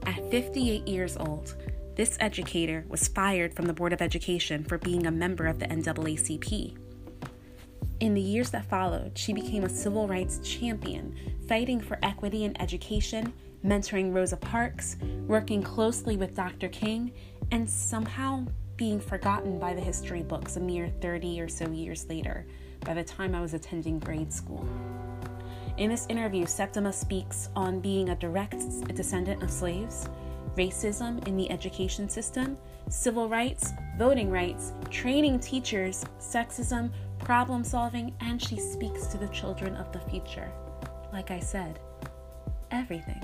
At 0.06 0.30
58 0.30 0.86
years 0.86 1.16
old, 1.16 1.56
this 1.96 2.18
educator 2.20 2.86
was 2.88 3.08
fired 3.08 3.54
from 3.54 3.66
the 3.66 3.74
Board 3.74 3.94
of 3.94 4.02
Education 4.02 4.64
for 4.64 4.78
being 4.78 5.06
a 5.06 5.12
member 5.12 5.46
of 5.46 5.60
the 5.60 5.68
NAACP. 5.68 6.76
In 8.00 8.14
the 8.14 8.22
years 8.22 8.50
that 8.50 8.66
followed, 8.66 9.18
she 9.18 9.32
became 9.32 9.64
a 9.64 9.70
civil 9.70 10.08
rights 10.08 10.40
champion, 10.40 11.16
fighting 11.48 11.80
for 11.80 12.00
equity 12.02 12.44
in 12.44 12.60
education, 12.60 13.32
mentoring 13.64 14.14
Rosa 14.14 14.38
Parks, 14.38 14.98
working 15.28 15.62
closely 15.62 16.18
with 16.18 16.36
Dr. 16.36 16.68
King, 16.70 17.14
and 17.52 17.70
somehow 17.70 18.46
being 18.76 19.00
forgotten 19.00 19.60
by 19.60 19.74
the 19.74 19.82
history 19.82 20.24
books 20.24 20.58
a 20.58 20.60
mere 20.60 20.90
30 21.00 21.40
or 21.40 21.48
so 21.48 21.70
years 21.70 22.08
later, 22.10 22.46
by 22.82 22.94
the 22.94 23.04
time 23.04 23.36
I 23.36 23.42
was 23.42 23.54
attending 23.54 24.00
grade 24.00 24.34
school. 24.34 24.68
In 25.78 25.90
this 25.90 26.06
interview, 26.10 26.46
Septima 26.46 26.92
speaks 26.92 27.50
on 27.56 27.80
being 27.80 28.10
a 28.10 28.16
direct 28.16 28.58
descendant 28.96 29.42
of 29.44 29.50
slaves, 29.50 30.10
racism 30.56 31.26
in 31.28 31.38
the 31.38 31.50
education 31.52 32.08
system, 32.10 32.58
civil 32.90 33.28
rights, 33.28 33.72
voting 33.98 34.30
rights, 34.30 34.74
training 34.90 35.40
teachers, 35.40 36.04
sexism, 36.20 36.92
problem 37.20 37.64
solving, 37.64 38.14
and 38.20 38.42
she 38.42 38.60
speaks 38.60 39.08
to 39.08 39.18
the 39.18 39.28
children 39.30 39.76
of 39.76 39.92
the 39.92 40.00
future. 40.00 40.52
Like 41.12 41.32
I 41.32 41.40
said, 41.40 41.80
everything. 42.72 43.22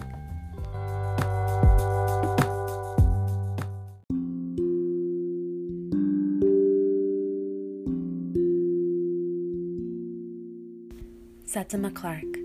Septima 11.45 11.89
Clark, 11.89 12.37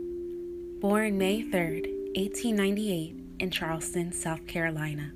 born 0.80 1.18
May 1.18 1.42
3rd, 1.42 1.86
1898 2.16 3.23
in 3.38 3.50
Charleston, 3.50 4.12
South 4.12 4.46
Carolina. 4.46 5.12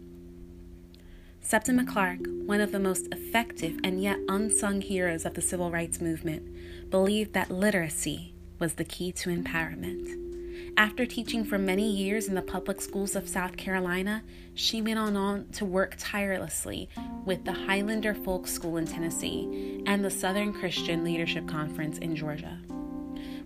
Septima 1.41 1.87
Clark, 1.87 2.21
one 2.45 2.61
of 2.61 2.73
the 2.73 2.79
most 2.79 3.09
effective 3.11 3.79
and 3.83 4.03
yet 4.03 4.19
unsung 4.29 4.83
heroes 4.83 5.25
of 5.25 5.35
the 5.35 5.41
civil 5.41 5.71
rights 5.71 6.01
movement, 6.01 6.91
believed 6.91 7.33
that 7.33 7.51
literacy 7.51 8.35
was 8.59 8.75
the 8.75 8.85
key 8.85 9.13
to 9.13 9.31
empowerment. 9.31 10.29
After 10.77 11.07
teaching 11.07 11.45
for 11.45 11.59
many 11.59 11.91
years 11.91 12.29
in 12.29 12.35
the 12.35 12.43
public 12.43 12.81
schools 12.81 13.17
of 13.17 13.29
South 13.29 13.57
Carolina, 13.57 14.23
she 14.55 14.83
went 14.83 14.99
on, 14.99 15.17
on 15.17 15.47
to 15.53 15.65
work 15.65 15.95
tirelessly 15.99 16.89
with 17.25 17.45
the 17.45 17.53
Highlander 17.53 18.15
Folk 18.15 18.47
School 18.47 18.77
in 18.77 18.85
Tennessee 18.85 19.83
and 19.87 20.05
the 20.05 20.11
Southern 20.11 20.53
Christian 20.53 21.03
Leadership 21.03 21.49
Conference 21.49 21.99
in 21.99 22.15
Georgia. 22.15 22.59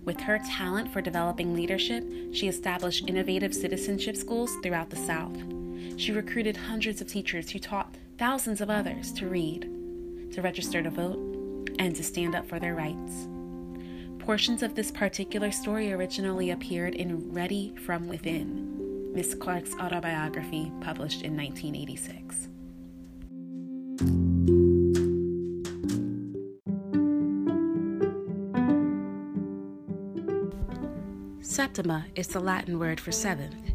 With 0.05 0.19
her 0.21 0.39
talent 0.39 0.91
for 0.91 1.01
developing 1.01 1.53
leadership, 1.53 2.03
she 2.33 2.47
established 2.47 3.07
innovative 3.07 3.53
citizenship 3.53 4.17
schools 4.17 4.55
throughout 4.61 4.89
the 4.89 4.97
South. 4.97 5.37
She 5.97 6.11
recruited 6.11 6.57
hundreds 6.57 6.99
of 6.99 7.07
teachers 7.07 7.49
who 7.49 7.59
taught 7.59 7.95
thousands 8.17 8.59
of 8.59 8.69
others 8.69 9.11
to 9.13 9.27
read, 9.27 9.61
to 10.33 10.41
register 10.41 10.81
to 10.81 10.89
vote, 10.89 11.69
and 11.79 11.95
to 11.95 12.03
stand 12.03 12.35
up 12.35 12.47
for 12.47 12.59
their 12.59 12.75
rights. 12.75 13.27
Portions 14.19 14.63
of 14.63 14.75
this 14.75 14.91
particular 14.91 15.51
story 15.51 15.91
originally 15.91 16.51
appeared 16.51 16.95
in 16.95 17.31
Ready 17.31 17.73
from 17.85 18.07
Within, 18.07 19.13
Miss 19.13 19.35
Clark's 19.35 19.75
autobiography 19.75 20.71
published 20.81 21.21
in 21.21 21.35
1986. 21.37 22.49
Septima 31.63 32.05
is 32.15 32.27
the 32.27 32.41
Latin 32.41 32.77
word 32.77 32.99
for 32.99 33.13
seventh, 33.13 33.71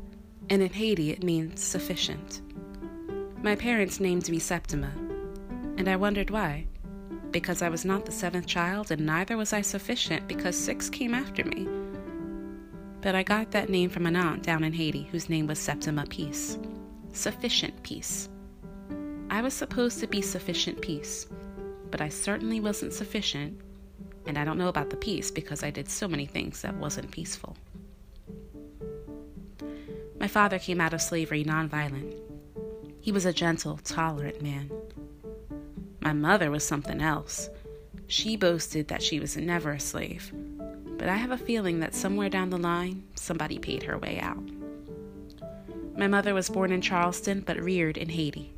and 0.51 0.61
in 0.61 0.71
Haiti 0.71 1.11
it 1.11 1.23
means 1.23 1.65
sufficient. 1.65 2.43
My 3.43 3.57
parents 3.57 3.99
named 3.99 4.29
me 4.29 4.39
Septima, 4.39 4.93
and 5.79 5.89
I 5.89 5.97
wondered 5.97 6.29
why. 6.29 6.67
Because 7.31 7.63
I 7.63 7.71
was 7.71 7.87
not 7.87 8.05
the 8.05 8.13
seventh 8.13 8.45
child, 8.45 8.91
and 8.91 9.07
neither 9.07 9.39
was 9.39 9.55
I 9.55 9.63
sufficient 9.63 10.29
because 10.29 10.55
six 10.55 10.91
came 10.91 11.15
after 11.15 11.45
me. 11.45 11.67
But 13.01 13.15
I 13.15 13.23
got 13.23 13.53
that 13.53 13.71
name 13.71 13.89
from 13.89 14.05
an 14.05 14.17
aunt 14.17 14.43
down 14.43 14.65
in 14.65 14.75
Haiti 14.75 15.05
whose 15.05 15.31
name 15.31 15.47
was 15.47 15.59
Septima 15.59 16.05
Peace. 16.05 16.59
Sufficient 17.15 17.83
peace. 17.85 18.29
I 19.31 19.41
was 19.41 19.55
supposed 19.55 19.99
to 20.01 20.07
be 20.07 20.21
sufficient 20.21 20.83
peace, 20.83 21.27
but 21.91 22.03
I 22.03 22.11
certainly 22.11 22.61
wasn't 22.61 22.93
sufficient, 22.93 23.59
and 24.27 24.37
I 24.37 24.45
don't 24.45 24.59
know 24.59 24.69
about 24.69 24.91
the 24.91 24.97
peace 24.97 25.31
because 25.31 25.63
I 25.63 25.71
did 25.71 25.89
so 25.89 26.07
many 26.07 26.27
things 26.27 26.61
that 26.61 26.77
wasn't 26.77 27.11
peaceful. 27.11 27.57
My 30.21 30.27
father 30.29 30.59
came 30.59 30.81
out 30.81 30.93
of 30.93 31.01
slavery 31.01 31.45
nonviolent. 31.45 32.15
He 33.01 33.13
was 33.13 33.25
a 33.25 33.33
gentle, 33.33 33.79
tolerant 33.85 34.43
man. 34.43 34.71
My 36.01 36.13
mother 36.13 36.51
was 36.51 36.67
something 36.67 37.01
else. 37.01 37.49
She 38.09 38.37
boasted 38.37 38.89
that 38.89 39.03
she 39.03 39.21
was 39.21 39.37
never 39.37 39.73
a 39.73 39.81
slave, 39.81 40.33
but 40.97 41.09
I 41.09 41.17
have 41.17 41.31
a 41.31 41.39
feeling 41.39 41.81
that 41.81 41.95
somewhere 41.95 42.29
down 42.29 42.51
the 42.51 42.59
line, 42.59 43.05
somebody 43.15 43.59
paid 43.59 43.85
her 43.85 43.99
way 43.99 44.19
out. 44.19 44.43
My 45.97 46.09
mother 46.09 46.35
was 46.35 46.49
born 46.49 46.73
in 46.73 46.81
Charleston 46.81 47.41
but 47.41 47.61
reared 47.61 47.97
in 47.97 48.09
Haiti. 48.09 48.53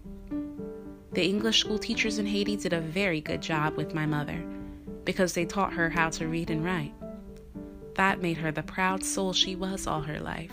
The 1.12 1.25
English 1.25 1.61
school 1.61 1.79
teachers 1.79 2.18
in 2.18 2.27
Haiti 2.27 2.57
did 2.57 2.73
a 2.73 2.81
very 2.81 3.20
good 3.20 3.42
job 3.42 3.77
with 3.77 3.94
my 3.94 4.07
mother 4.07 4.42
because 5.05 5.35
they 5.35 5.44
taught 5.44 5.73
her 5.73 5.90
how 5.90 6.09
to 6.11 6.29
read 6.29 6.51
and 6.51 6.64
write. 6.64 6.94
That 7.96 8.23
made 8.23 8.38
her 8.38 8.53
the 8.53 8.62
proud 8.62 9.05
soul 9.05 9.33
she 9.33 9.57
was 9.57 9.87
all 9.87 10.03
her 10.03 10.20
life. 10.20 10.53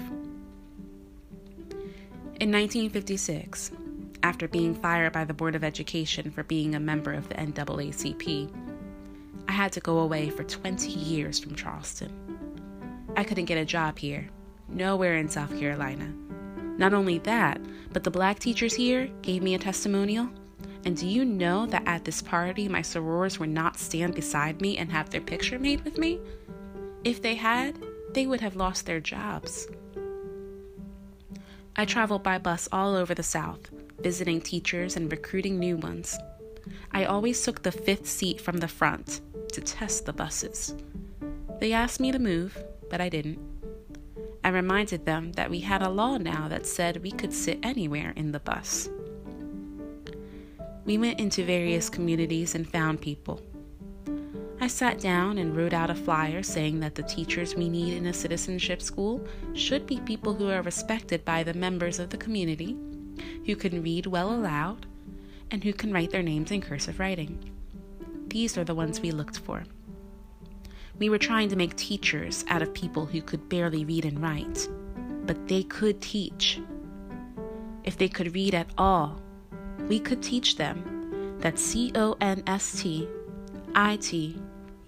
In 2.40 2.52
1956, 2.52 3.72
after 4.22 4.48
being 4.48 4.76
fired 4.76 5.12
by 5.12 5.26
the 5.26 5.34
Board 5.34 5.56
of 5.56 5.64
Education 5.64 6.30
for 6.30 6.44
being 6.44 6.76
a 6.76 6.80
member 6.80 7.12
of 7.12 7.28
the 7.28 7.34
NAACP, 7.34 8.54
I 9.48 9.52
had 9.52 9.72
to 9.72 9.80
go 9.80 9.98
away 9.98 10.30
for 10.30 10.44
20 10.44 10.88
years 10.88 11.40
from 11.40 11.56
Charleston. 11.56 12.14
I 13.16 13.24
couldn't 13.24 13.46
get 13.46 13.58
a 13.58 13.66
job 13.66 13.98
here, 13.98 14.30
nowhere 14.68 15.16
in 15.16 15.30
South 15.30 15.58
Carolina. 15.60 16.14
Not 16.78 16.94
only 16.94 17.18
that, 17.20 17.60
but 17.92 18.04
the 18.04 18.12
black 18.12 18.38
teachers 18.38 18.76
here 18.76 19.10
gave 19.24 19.42
me 19.42 19.56
a 19.56 19.60
testimonial. 19.60 20.30
And 20.86 20.96
do 20.96 21.08
you 21.08 21.26
know 21.26 21.66
that 21.66 21.88
at 21.88 22.06
this 22.06 22.22
party, 22.22 22.68
my 22.68 22.82
sorors 22.82 23.40
would 23.40 23.50
not 23.50 23.80
stand 23.80 24.14
beside 24.14 24.62
me 24.62 24.78
and 24.78 24.92
have 24.92 25.10
their 25.10 25.22
picture 25.22 25.58
made 25.58 25.84
with 25.84 25.98
me? 25.98 26.20
If 27.04 27.20
they 27.20 27.34
had, 27.34 27.84
they 28.14 28.28
would 28.28 28.42
have 28.42 28.56
lost 28.56 28.86
their 28.86 29.00
jobs. 29.00 29.68
I 31.80 31.86
traveled 31.86 32.24
by 32.24 32.40
bus 32.40 32.68
all 32.72 32.96
over 32.96 33.14
the 33.14 33.22
South, 33.22 33.70
visiting 34.00 34.42
teachers 34.42 34.96
and 34.96 35.12
recruiting 35.12 35.60
new 35.60 35.78
ones. 35.78 36.18
I 36.92 37.06
always 37.06 37.44
took 37.44 37.62
the 37.62 37.72
fifth 37.72 38.08
seat 38.08 38.42
from 38.42 38.58
the 38.58 38.68
front 38.68 39.22
to 39.54 39.62
test 39.62 40.08
the 40.08 40.14
buses. 40.14 40.76
They 41.60 41.74
asked 41.74 42.00
me 42.00 42.12
to 42.12 42.18
move, 42.18 42.58
but 42.90 43.00
I 43.00 43.10
didn't. 43.10 43.38
I 44.44 44.50
reminded 44.50 45.06
them 45.06 45.34
that 45.34 45.52
we 45.52 45.60
had 45.60 45.84
a 45.84 45.90
law 45.90 46.18
now 46.18 46.48
that 46.48 46.66
said 46.66 47.04
we 47.04 47.12
could 47.12 47.32
sit 47.34 47.60
anywhere 47.62 48.12
in 48.16 48.32
the 48.32 48.40
bus. 48.40 48.90
We 50.86 50.98
went 50.98 51.20
into 51.20 51.44
various 51.44 51.92
communities 51.92 52.56
and 52.56 52.68
found 52.68 53.02
people. 53.02 53.40
I 54.68 54.70
sat 54.70 55.00
down 55.00 55.38
and 55.38 55.56
wrote 55.56 55.72
out 55.72 55.90
a 55.90 55.96
flyer 55.96 56.44
saying 56.44 56.82
that 56.82 56.94
the 56.94 57.04
teachers 57.04 57.56
we 57.56 57.70
need 57.70 57.94
in 57.94 58.08
a 58.08 58.14
citizenship 58.14 58.82
school 58.82 59.26
should 59.54 59.88
be 59.88 60.02
people 60.02 60.34
who 60.34 60.50
are 60.50 60.62
respected 60.62 61.24
by 61.24 61.42
the 61.44 61.54
members 61.54 62.00
of 62.00 62.10
the 62.10 62.18
community, 62.18 62.76
who 63.46 63.56
can 63.56 63.82
read 63.82 64.08
well 64.08 64.30
aloud, 64.30 64.86
and 65.52 65.64
who 65.64 65.72
can 65.72 65.94
write 65.94 66.12
their 66.12 66.22
names 66.22 66.52
in 66.52 66.60
cursive 66.60 67.00
writing. 67.00 67.50
These 68.28 68.58
are 68.58 68.66
the 68.66 68.76
ones 68.76 69.00
we 69.00 69.12
looked 69.12 69.40
for. 69.40 69.64
We 71.00 71.10
were 71.10 71.18
trying 71.18 71.48
to 71.48 71.56
make 71.56 71.78
teachers 71.78 72.44
out 72.50 72.62
of 72.62 72.74
people 72.74 73.06
who 73.06 73.22
could 73.22 73.48
barely 73.48 73.86
read 73.86 74.04
and 74.04 74.22
write, 74.22 74.68
but 75.26 75.48
they 75.48 75.64
could 75.64 76.02
teach. 76.02 76.60
If 77.86 77.98
they 77.98 78.10
could 78.10 78.36
read 78.36 78.54
at 78.54 78.68
all, 78.78 79.22
we 79.88 79.98
could 79.98 80.22
teach 80.22 80.58
them 80.58 81.38
that 81.40 81.58
C 81.58 81.94
O 81.96 82.18
N 82.20 82.44
S 82.48 82.82
T 82.82 83.08
I 83.74 83.96
T 83.96 84.38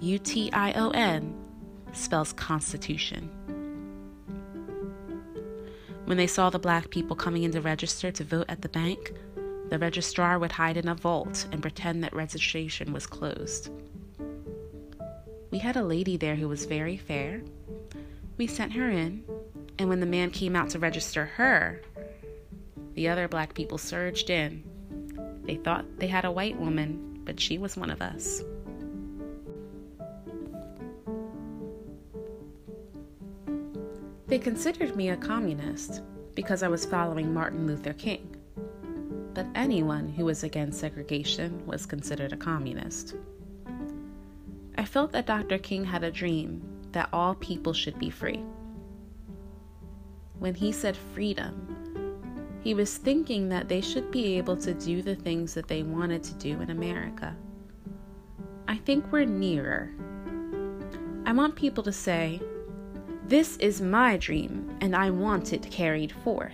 U 0.01 0.17
T 0.17 0.49
I 0.53 0.71
O 0.73 0.91
N 0.91 1.35
spells 1.91 2.31
Constitution. 2.31 3.29
When 6.05 6.17
they 6.17 6.27
saw 6.27 6.49
the 6.49 6.57
black 6.57 6.89
people 6.89 7.17
coming 7.17 7.43
in 7.43 7.51
to 7.51 7.61
register 7.61 8.09
to 8.11 8.23
vote 8.23 8.45
at 8.47 8.61
the 8.61 8.69
bank, 8.69 9.11
the 9.69 9.77
registrar 9.77 10.39
would 10.39 10.53
hide 10.53 10.77
in 10.77 10.87
a 10.87 10.95
vault 10.95 11.47
and 11.51 11.61
pretend 11.61 12.03
that 12.03 12.15
registration 12.15 12.93
was 12.93 13.05
closed. 13.05 13.69
We 15.51 15.59
had 15.59 15.75
a 15.75 15.83
lady 15.83 16.15
there 16.15 16.35
who 16.35 16.47
was 16.47 16.65
very 16.65 16.95
fair. 16.95 17.41
We 18.37 18.47
sent 18.47 18.71
her 18.73 18.89
in, 18.89 19.23
and 19.77 19.89
when 19.89 19.99
the 19.99 20.05
man 20.05 20.31
came 20.31 20.55
out 20.55 20.69
to 20.69 20.79
register 20.79 21.25
her, 21.25 21.81
the 22.93 23.09
other 23.09 23.27
black 23.27 23.53
people 23.53 23.77
surged 23.77 24.29
in. 24.29 24.63
They 25.43 25.57
thought 25.57 25.99
they 25.99 26.07
had 26.07 26.25
a 26.25 26.31
white 26.31 26.57
woman, 26.57 27.19
but 27.25 27.39
she 27.39 27.57
was 27.57 27.75
one 27.75 27.89
of 27.89 28.01
us. 28.01 28.41
They 34.29 34.37
considered 34.37 34.95
me 34.95 35.09
a 35.09 35.17
communist 35.17 36.03
because 36.35 36.61
I 36.61 36.67
was 36.67 36.85
following 36.85 37.33
Martin 37.33 37.65
Luther 37.65 37.93
King. 37.93 38.35
But 39.33 39.47
anyone 39.55 40.07
who 40.07 40.25
was 40.25 40.43
against 40.43 40.79
segregation 40.79 41.65
was 41.65 41.87
considered 41.87 42.31
a 42.31 42.37
communist. 42.37 43.15
I 44.77 44.85
felt 44.85 45.11
that 45.13 45.25
Dr. 45.25 45.57
King 45.57 45.83
had 45.83 46.03
a 46.03 46.11
dream 46.11 46.61
that 46.91 47.09
all 47.11 47.33
people 47.35 47.73
should 47.73 47.97
be 47.97 48.11
free. 48.11 48.43
When 50.37 50.53
he 50.53 50.71
said 50.71 50.95
freedom, 50.95 51.75
he 52.61 52.75
was 52.75 52.97
thinking 52.97 53.49
that 53.49 53.67
they 53.67 53.81
should 53.81 54.11
be 54.11 54.37
able 54.37 54.57
to 54.57 54.75
do 54.75 55.01
the 55.01 55.15
things 55.15 55.55
that 55.55 55.67
they 55.67 55.81
wanted 55.81 56.23
to 56.25 56.35
do 56.35 56.61
in 56.61 56.69
America. 56.69 57.35
I 58.67 58.77
think 58.77 59.11
we're 59.11 59.25
nearer. 59.25 59.89
I 61.25 61.31
want 61.31 61.55
people 61.55 61.83
to 61.83 61.91
say, 61.91 62.39
this 63.29 63.57
is 63.57 63.79
my 63.79 64.17
dream, 64.17 64.75
and 64.81 64.95
I 64.95 65.11
want 65.11 65.53
it 65.53 65.69
carried 65.69 66.11
forth. 66.11 66.51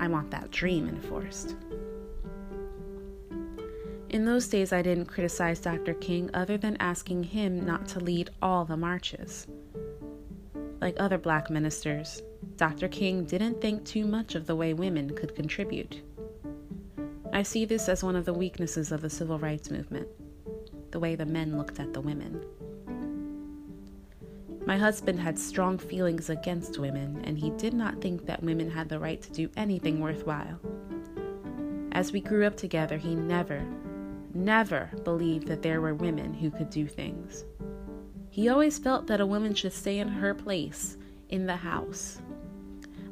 I 0.00 0.08
want 0.08 0.30
that 0.30 0.50
dream 0.50 0.88
enforced. 0.88 1.54
In 4.08 4.24
those 4.24 4.48
days, 4.48 4.72
I 4.72 4.80
didn't 4.80 5.04
criticize 5.04 5.60
Dr. 5.60 5.92
King 5.92 6.30
other 6.32 6.56
than 6.56 6.78
asking 6.78 7.24
him 7.24 7.66
not 7.66 7.86
to 7.88 8.00
lead 8.00 8.30
all 8.40 8.64
the 8.64 8.78
marches. 8.78 9.46
Like 10.80 10.96
other 10.98 11.18
black 11.18 11.50
ministers, 11.50 12.22
Dr. 12.56 12.88
King 12.88 13.26
didn't 13.26 13.60
think 13.60 13.84
too 13.84 14.06
much 14.06 14.36
of 14.36 14.46
the 14.46 14.56
way 14.56 14.72
women 14.72 15.14
could 15.14 15.34
contribute. 15.34 16.00
I 17.34 17.42
see 17.42 17.66
this 17.66 17.90
as 17.90 18.02
one 18.02 18.16
of 18.16 18.24
the 18.24 18.32
weaknesses 18.32 18.90
of 18.90 19.02
the 19.02 19.10
civil 19.10 19.38
rights 19.38 19.70
movement 19.70 20.08
the 20.92 21.00
way 21.00 21.14
the 21.14 21.26
men 21.26 21.58
looked 21.58 21.78
at 21.78 21.92
the 21.92 22.00
women. 22.00 22.42
My 24.66 24.76
husband 24.76 25.20
had 25.20 25.38
strong 25.38 25.78
feelings 25.78 26.28
against 26.28 26.80
women, 26.80 27.22
and 27.22 27.38
he 27.38 27.50
did 27.50 27.72
not 27.72 28.00
think 28.00 28.26
that 28.26 28.42
women 28.42 28.68
had 28.68 28.88
the 28.88 28.98
right 28.98 29.22
to 29.22 29.32
do 29.32 29.48
anything 29.56 30.00
worthwhile. 30.00 30.58
As 31.92 32.12
we 32.12 32.20
grew 32.20 32.44
up 32.44 32.56
together, 32.56 32.98
he 32.98 33.14
never, 33.14 33.64
never 34.34 34.90
believed 35.04 35.46
that 35.46 35.62
there 35.62 35.80
were 35.80 35.94
women 35.94 36.34
who 36.34 36.50
could 36.50 36.68
do 36.68 36.88
things. 36.88 37.44
He 38.28 38.48
always 38.48 38.76
felt 38.76 39.06
that 39.06 39.20
a 39.20 39.26
woman 39.26 39.54
should 39.54 39.72
stay 39.72 40.00
in 40.00 40.08
her 40.08 40.34
place 40.34 40.96
in 41.28 41.46
the 41.46 41.56
house. 41.56 42.20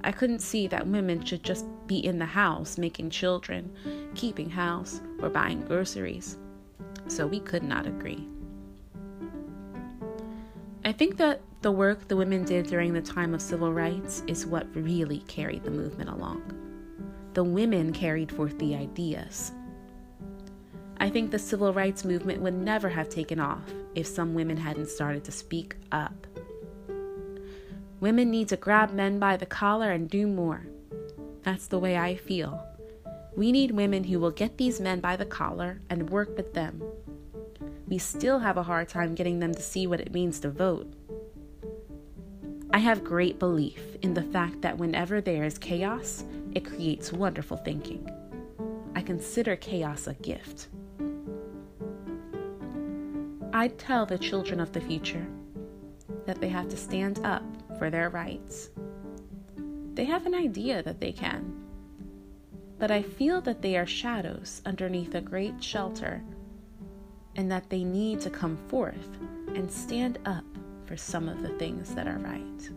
I 0.02 0.10
couldn't 0.10 0.40
see 0.40 0.66
that 0.66 0.88
women 0.88 1.24
should 1.24 1.44
just 1.44 1.66
be 1.86 2.04
in 2.04 2.18
the 2.18 2.26
house 2.26 2.78
making 2.78 3.10
children, 3.10 3.70
keeping 4.16 4.50
house, 4.50 5.00
or 5.22 5.30
buying 5.30 5.60
groceries. 5.60 6.36
So 7.06 7.28
we 7.28 7.38
could 7.38 7.62
not 7.62 7.86
agree. 7.86 8.28
I 10.86 10.92
think 10.92 11.16
that 11.16 11.40
the 11.62 11.72
work 11.72 12.08
the 12.08 12.16
women 12.16 12.44
did 12.44 12.66
during 12.66 12.92
the 12.92 13.00
time 13.00 13.32
of 13.32 13.40
civil 13.40 13.72
rights 13.72 14.22
is 14.26 14.44
what 14.44 14.66
really 14.74 15.20
carried 15.20 15.64
the 15.64 15.70
movement 15.70 16.10
along. 16.10 16.42
The 17.32 17.42
women 17.42 17.90
carried 17.90 18.30
forth 18.30 18.58
the 18.58 18.74
ideas. 18.74 19.52
I 20.98 21.08
think 21.08 21.30
the 21.30 21.38
civil 21.38 21.72
rights 21.72 22.04
movement 22.04 22.42
would 22.42 22.52
never 22.52 22.90
have 22.90 23.08
taken 23.08 23.40
off 23.40 23.72
if 23.94 24.06
some 24.06 24.34
women 24.34 24.58
hadn't 24.58 24.90
started 24.90 25.24
to 25.24 25.32
speak 25.32 25.76
up. 25.90 26.26
Women 28.00 28.30
need 28.30 28.48
to 28.48 28.56
grab 28.58 28.92
men 28.92 29.18
by 29.18 29.38
the 29.38 29.46
collar 29.46 29.90
and 29.90 30.10
do 30.10 30.26
more. 30.26 30.66
That's 31.44 31.66
the 31.66 31.78
way 31.78 31.96
I 31.96 32.14
feel. 32.14 32.62
We 33.34 33.52
need 33.52 33.70
women 33.70 34.04
who 34.04 34.20
will 34.20 34.30
get 34.30 34.58
these 34.58 34.80
men 34.80 35.00
by 35.00 35.16
the 35.16 35.24
collar 35.24 35.80
and 35.88 36.10
work 36.10 36.36
with 36.36 36.52
them 36.52 36.82
we 37.86 37.98
still 37.98 38.38
have 38.38 38.56
a 38.56 38.62
hard 38.62 38.88
time 38.88 39.14
getting 39.14 39.38
them 39.40 39.54
to 39.54 39.62
see 39.62 39.86
what 39.86 40.00
it 40.00 40.12
means 40.12 40.40
to 40.40 40.50
vote. 40.50 40.92
I 42.72 42.78
have 42.78 43.04
great 43.04 43.38
belief 43.38 43.96
in 44.02 44.14
the 44.14 44.22
fact 44.22 44.62
that 44.62 44.78
whenever 44.78 45.20
there 45.20 45.44
is 45.44 45.58
chaos, 45.58 46.24
it 46.54 46.64
creates 46.64 47.12
wonderful 47.12 47.56
thinking. 47.58 48.10
I 48.96 49.02
consider 49.02 49.56
chaos 49.56 50.06
a 50.06 50.14
gift. 50.14 50.68
I 53.52 53.68
tell 53.68 54.06
the 54.06 54.18
children 54.18 54.60
of 54.60 54.72
the 54.72 54.80
future 54.80 55.26
that 56.26 56.40
they 56.40 56.48
have 56.48 56.68
to 56.70 56.76
stand 56.76 57.20
up 57.24 57.44
for 57.78 57.90
their 57.90 58.10
rights. 58.10 58.70
They 59.94 60.04
have 60.06 60.26
an 60.26 60.34
idea 60.34 60.82
that 60.82 61.00
they 61.00 61.12
can. 61.12 61.54
but 62.78 62.90
I 62.90 63.02
feel 63.02 63.40
that 63.42 63.62
they 63.62 63.76
are 63.76 63.86
shadows 63.86 64.60
underneath 64.66 65.14
a 65.14 65.20
great 65.20 65.62
shelter 65.62 66.22
and 67.36 67.50
that 67.50 67.68
they 67.70 67.84
need 67.84 68.20
to 68.20 68.30
come 68.30 68.56
forth 68.68 69.18
and 69.54 69.70
stand 69.70 70.18
up 70.26 70.44
for 70.86 70.96
some 70.96 71.28
of 71.28 71.42
the 71.42 71.48
things 71.50 71.94
that 71.94 72.06
are 72.06 72.18
right. 72.18 72.70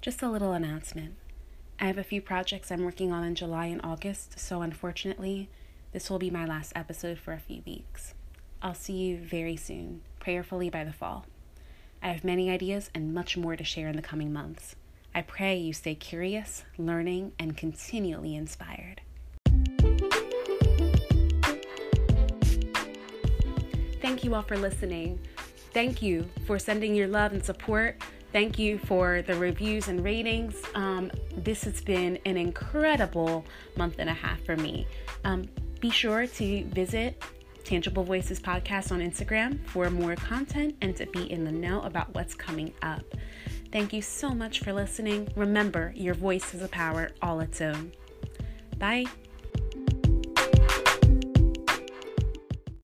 Just 0.00 0.22
a 0.22 0.28
little 0.30 0.52
announcement. 0.52 1.16
I 1.80 1.84
have 1.84 1.98
a 1.98 2.02
few 2.02 2.22
projects 2.22 2.72
I'm 2.72 2.84
working 2.84 3.12
on 3.12 3.24
in 3.24 3.34
July 3.34 3.66
and 3.66 3.80
August, 3.84 4.38
so 4.38 4.62
unfortunately, 4.62 5.50
this 5.92 6.08
will 6.08 6.18
be 6.18 6.30
my 6.30 6.44
last 6.44 6.72
episode 6.74 7.18
for 7.18 7.32
a 7.32 7.38
few 7.38 7.62
weeks. 7.66 8.14
I'll 8.62 8.74
see 8.74 8.94
you 8.94 9.18
very 9.18 9.56
soon, 9.56 10.00
prayerfully 10.18 10.70
by 10.70 10.84
the 10.84 10.92
fall. 10.92 11.26
I 12.02 12.08
have 12.08 12.24
many 12.24 12.50
ideas 12.50 12.90
and 12.94 13.12
much 13.12 13.36
more 13.36 13.56
to 13.56 13.64
share 13.64 13.88
in 13.88 13.96
the 13.96 14.02
coming 14.02 14.32
months. 14.32 14.76
I 15.14 15.22
pray 15.22 15.56
you 15.56 15.72
stay 15.72 15.94
curious, 15.94 16.64
learning, 16.76 17.32
and 17.38 17.56
continually 17.56 18.36
inspired. 18.36 19.00
Thank 24.00 24.22
you 24.22 24.34
all 24.34 24.42
for 24.42 24.56
listening. 24.56 25.18
Thank 25.72 26.02
you 26.02 26.28
for 26.46 26.58
sending 26.58 26.94
your 26.94 27.08
love 27.08 27.32
and 27.32 27.44
support. 27.44 28.00
Thank 28.32 28.58
you 28.58 28.78
for 28.78 29.22
the 29.22 29.34
reviews 29.34 29.88
and 29.88 30.04
ratings. 30.04 30.54
Um, 30.74 31.10
this 31.36 31.64
has 31.64 31.80
been 31.80 32.18
an 32.26 32.36
incredible 32.36 33.44
month 33.76 33.96
and 33.98 34.08
a 34.08 34.14
half 34.14 34.40
for 34.44 34.56
me. 34.56 34.86
Um, 35.24 35.48
be 35.80 35.90
sure 35.90 36.26
to 36.26 36.64
visit 36.66 37.22
Tangible 37.68 38.02
Voices 38.02 38.40
Podcast 38.40 38.92
on 38.92 39.00
Instagram 39.00 39.62
for 39.66 39.90
more 39.90 40.14
content 40.14 40.74
and 40.80 40.96
to 40.96 41.04
be 41.04 41.30
in 41.30 41.44
the 41.44 41.52
know 41.52 41.82
about 41.82 42.14
what's 42.14 42.34
coming 42.34 42.72
up. 42.80 43.02
Thank 43.70 43.92
you 43.92 44.00
so 44.00 44.30
much 44.30 44.60
for 44.60 44.72
listening. 44.72 45.28
Remember, 45.36 45.92
your 45.94 46.14
voice 46.14 46.54
is 46.54 46.62
a 46.62 46.68
power 46.68 47.10
all 47.20 47.40
its 47.40 47.60
own. 47.60 47.92
Bye. 48.78 49.04